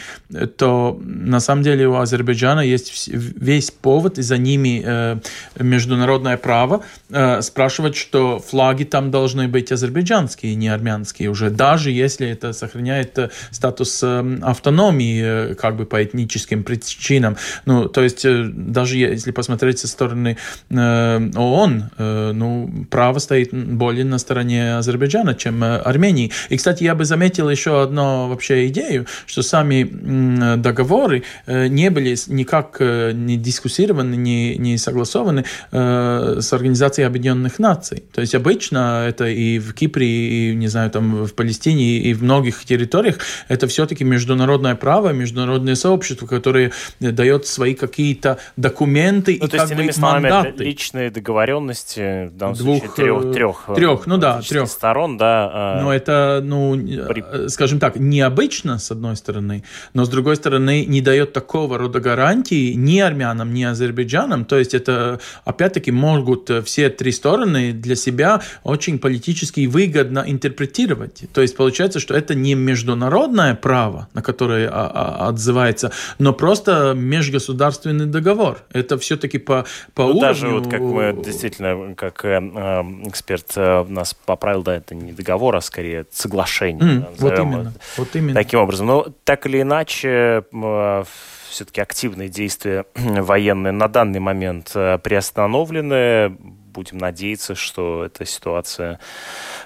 то 0.57 1.01
на 1.05 1.41
самом 1.41 1.63
деле 1.63 1.89
у 1.89 1.97
Азербайджана 1.97 2.61
есть 2.61 2.84
весь 3.07 3.71
повод, 3.71 4.19
и 4.19 4.23
за 4.23 4.39
ними 4.39 4.83
э, 4.85 5.17
международное 5.59 6.37
право 6.37 6.85
э, 7.11 7.43
спрашивать, 7.43 7.97
что 7.97 8.39
флаги 8.39 8.85
там 8.85 9.11
должны 9.11 9.49
быть 9.49 9.73
азербайджанские, 9.73 10.55
не 10.55 10.69
армянские 10.69 11.31
уже, 11.31 11.51
даже 11.51 11.91
если 11.91 12.29
это 12.29 12.53
сохраняет 12.53 13.19
э, 13.19 13.31
статус 13.51 14.01
э, 14.03 14.39
автономии 14.43 15.23
э, 15.25 15.55
как 15.55 15.77
бы 15.77 15.87
по 15.87 16.03
этническим 16.03 16.65
причинам. 16.65 17.37
Ну, 17.67 17.89
то 17.89 18.03
есть 18.03 18.25
даже 18.25 18.97
если 18.97 19.31
посмотреть 19.31 19.79
со 19.79 19.89
стороны 19.89 20.37
ООН, 20.71 21.91
ну, 21.99 22.87
право 22.91 23.19
стоит 23.19 23.53
более 23.53 24.05
на 24.05 24.19
стороне 24.19 24.77
Азербайджана, 24.77 25.35
чем 25.35 25.63
Армении. 25.63 26.33
И, 26.49 26.57
кстати, 26.57 26.85
я 26.85 26.95
бы 26.95 27.05
заметил 27.05 27.49
еще 27.51 27.83
одну 27.83 28.29
вообще 28.29 28.69
идею, 28.69 29.07
что 29.27 29.43
сами 29.43 30.57
договоры 30.57 31.23
не 31.47 31.91
были 31.91 32.17
никак 32.29 32.64
не 32.81 33.37
дискуссированы, 33.37 34.15
не, 34.17 34.57
не 34.57 34.79
согласованы 34.79 35.45
с 35.71 36.53
Организацией 36.53 37.07
Объединенных 37.07 37.59
Наций. 37.59 38.05
То 38.13 38.21
есть 38.21 38.35
обычно 38.35 39.07
это 39.09 39.27
и 39.27 39.59
в 39.59 39.75
Кипре, 39.75 40.07
и, 40.07 40.55
не 40.55 40.69
знаю, 40.69 40.91
там 40.91 41.25
в 41.25 41.35
Палестине, 41.35 41.99
и 41.99 42.15
в 42.15 42.23
многих 42.23 42.65
территориях, 42.65 43.19
это 43.49 43.67
все-таки 43.67 44.05
международное 44.05 44.75
право, 44.75 45.11
международное 45.11 45.75
сообщество, 45.75 46.27
которое 46.27 46.73
дает 47.01 47.47
свои 47.47 47.75
какие-то 47.75 48.39
документы 48.57 49.39
ну, 49.41 49.47
и 49.47 49.51
то 49.51 49.57
есть, 49.57 49.69
как 49.69 49.87
бы 49.87 49.93
словами, 49.93 50.31
мандаты. 50.31 50.65
личные 50.65 51.11
договоренности, 51.11 52.29
в 52.29 52.37
данном 52.37 52.57
Двух, 52.57 52.79
случае 52.79 52.97
трех, 52.97 53.33
трех, 53.33 53.65
э, 53.69 53.75
трех 53.75 54.07
ну 54.07 54.17
да, 54.19 54.41
трех 54.43 54.69
сторон, 54.69 55.17
да. 55.17 55.51
А, 55.53 55.83
но 55.83 55.93
это, 55.93 56.41
ну, 56.43 56.75
при... 56.75 57.25
Э, 57.27 57.49
скажем 57.49 57.79
так, 57.79 57.97
необычно, 57.97 58.79
с 58.79 58.91
одной 58.91 59.17
стороны, 59.17 59.65
но 59.93 60.05
с 60.05 60.09
другой 60.09 60.37
стороны, 60.37 60.85
не 60.85 61.01
дает 61.01 61.33
такого 61.33 61.79
рода 61.79 62.01
гарантии 62.01 62.54
ни 62.55 63.01
армянам, 63.01 63.53
ни 63.53 63.63
азербайджанам. 63.65 64.45
То 64.45 64.59
есть 64.59 64.75
это, 64.75 65.21
опять-таки, 65.45 65.91
могут 65.91 66.51
все 66.65 66.91
три 66.91 67.13
стороны 67.13 67.73
для 67.73 67.97
себя 67.97 68.43
очень 68.63 68.99
политически 68.99 69.67
выгодно 69.67 70.25
интерпретировать. 70.27 71.25
То 71.33 71.43
есть 71.43 71.57
получается, 71.57 72.01
что 72.01 72.15
это 72.15 72.35
не 72.35 72.55
международное 72.55 73.55
право, 73.55 74.09
на 74.15 74.23
которое 74.23 74.69
а, 74.69 74.91
а, 74.95 75.29
отзывается, 75.29 75.93
но 76.19 76.33
просто 76.33 76.95
межгосударственный 76.95 78.07
договор. 78.07 78.59
Это 78.73 78.99
все-таки 78.99 79.39
по, 79.39 79.65
по 79.95 80.03
ну, 80.03 80.09
уровню... 80.09 80.21
Даже 80.21 80.49
вот 80.49 80.69
как 80.69 80.81
мы 80.81 81.23
действительно, 81.25 81.95
как 81.95 82.25
э, 82.25 82.41
э 82.41 82.83
эксперт 83.09 83.53
э, 83.57 83.85
нас 83.89 84.15
поправил, 84.15 84.63
да, 84.63 84.77
это 84.77 84.95
не 84.95 85.13
договор, 85.13 85.57
а 85.57 85.61
скорее 85.61 86.07
соглашение. 86.11 86.83
Mm, 86.83 87.07
вот 87.19 87.39
именно. 87.39 87.73
Вот 87.97 88.17
именно. 88.17 88.35
Таким 88.35 88.61
образом. 88.61 88.87
Но 88.87 89.07
так 89.25 89.47
или 89.47 89.63
иначе, 89.63 90.45
э, 90.53 91.05
все-таки 91.49 91.81
активные 91.81 92.29
действия 92.29 92.87
военные 92.95 93.73
на 93.73 93.89
данный 93.89 94.21
момент 94.21 94.73
э, 94.75 94.99
приостановлены. 94.99 96.37
Будем 96.75 96.99
надеяться, 96.99 97.55
что 97.55 98.05
эта 98.05 98.25
ситуация, 98.25 98.99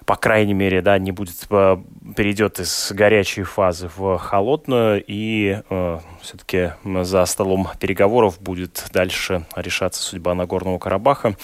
по 0.04 0.16
крайней 0.16 0.52
мере, 0.52 0.82
да, 0.82 0.98
не 0.98 1.10
будет 1.10 1.46
э, 1.50 1.78
перейдет 2.16 2.60
из 2.60 2.92
горячей 2.92 3.44
фазы 3.44 3.90
в 3.96 4.18
холодную 4.18 5.02
и 5.06 5.62
э, 5.68 5.98
все-таки 6.22 6.72
за 6.84 7.24
столом 7.26 7.68
переговоров 7.78 8.40
будет 8.40 8.86
дальше 8.92 9.44
решаться 9.56 10.02
судьба 10.02 10.34
Нагорного 10.34 10.78
Карабаха. 10.78 11.36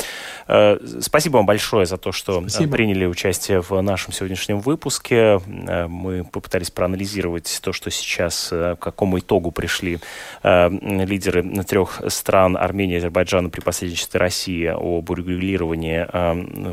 Э, 0.47 0.79
спасибо 1.01 1.37
вам 1.39 1.47
большое 1.47 1.87
за 1.87 1.97
то, 1.97 2.13
что 2.13 2.39
э, 2.39 2.49
спасибо. 2.49 2.73
приняли 2.73 3.07
участие 3.07 3.61
в 3.61 3.81
нашем 3.81 4.13
сегодняшнем 4.13 4.61
выпуске. 4.61 5.41
Э, 5.67 5.87
мы 5.87 6.25
попытались 6.25 6.71
проанализировать 6.71 7.61
то, 7.63 7.73
что 7.73 7.91
сейчас, 7.91 8.49
к 8.51 8.77
какому 8.77 9.19
итогу 9.19 9.51
пришли 9.51 9.99
лидеры 10.43 11.43
трех 11.65 12.03
стран 12.09 12.57
Армении, 12.57 12.99
Азербайджана 12.99 13.49
при 13.51 13.61
посредничестве 13.61 14.21
России 14.21 14.67
об 14.67 15.09
урегулировании 15.09 16.07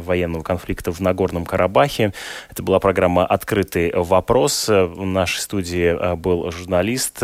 военного 0.01 0.43
конфликта 0.43 0.91
в 0.91 0.99
Нагорном 0.99 1.45
Карабахе. 1.45 2.13
Это 2.49 2.63
была 2.63 2.79
программа 2.79 3.25
«Открытый 3.25 3.91
вопрос». 3.93 4.67
В 4.67 5.05
нашей 5.05 5.39
студии 5.39 6.15
был 6.15 6.51
журналист 6.51 7.21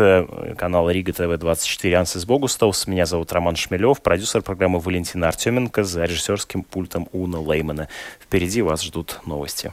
канала 0.68 0.90
Рига 0.90 1.14
ТВ-24 1.14 1.94
Ансис 1.94 2.26
Богустовс. 2.26 2.86
Меня 2.86 3.06
зовут 3.06 3.32
Роман 3.32 3.56
Шмелев, 3.56 4.02
продюсер 4.02 4.42
программы 4.42 4.80
Валентина 4.80 5.28
Артеменко, 5.28 5.82
за 5.82 6.04
режиссерским 6.04 6.62
пультом 6.62 7.08
Уна 7.12 7.40
Леймана. 7.40 7.88
Впереди 8.20 8.60
вас 8.60 8.82
ждут 8.82 9.18
новости. 9.24 9.72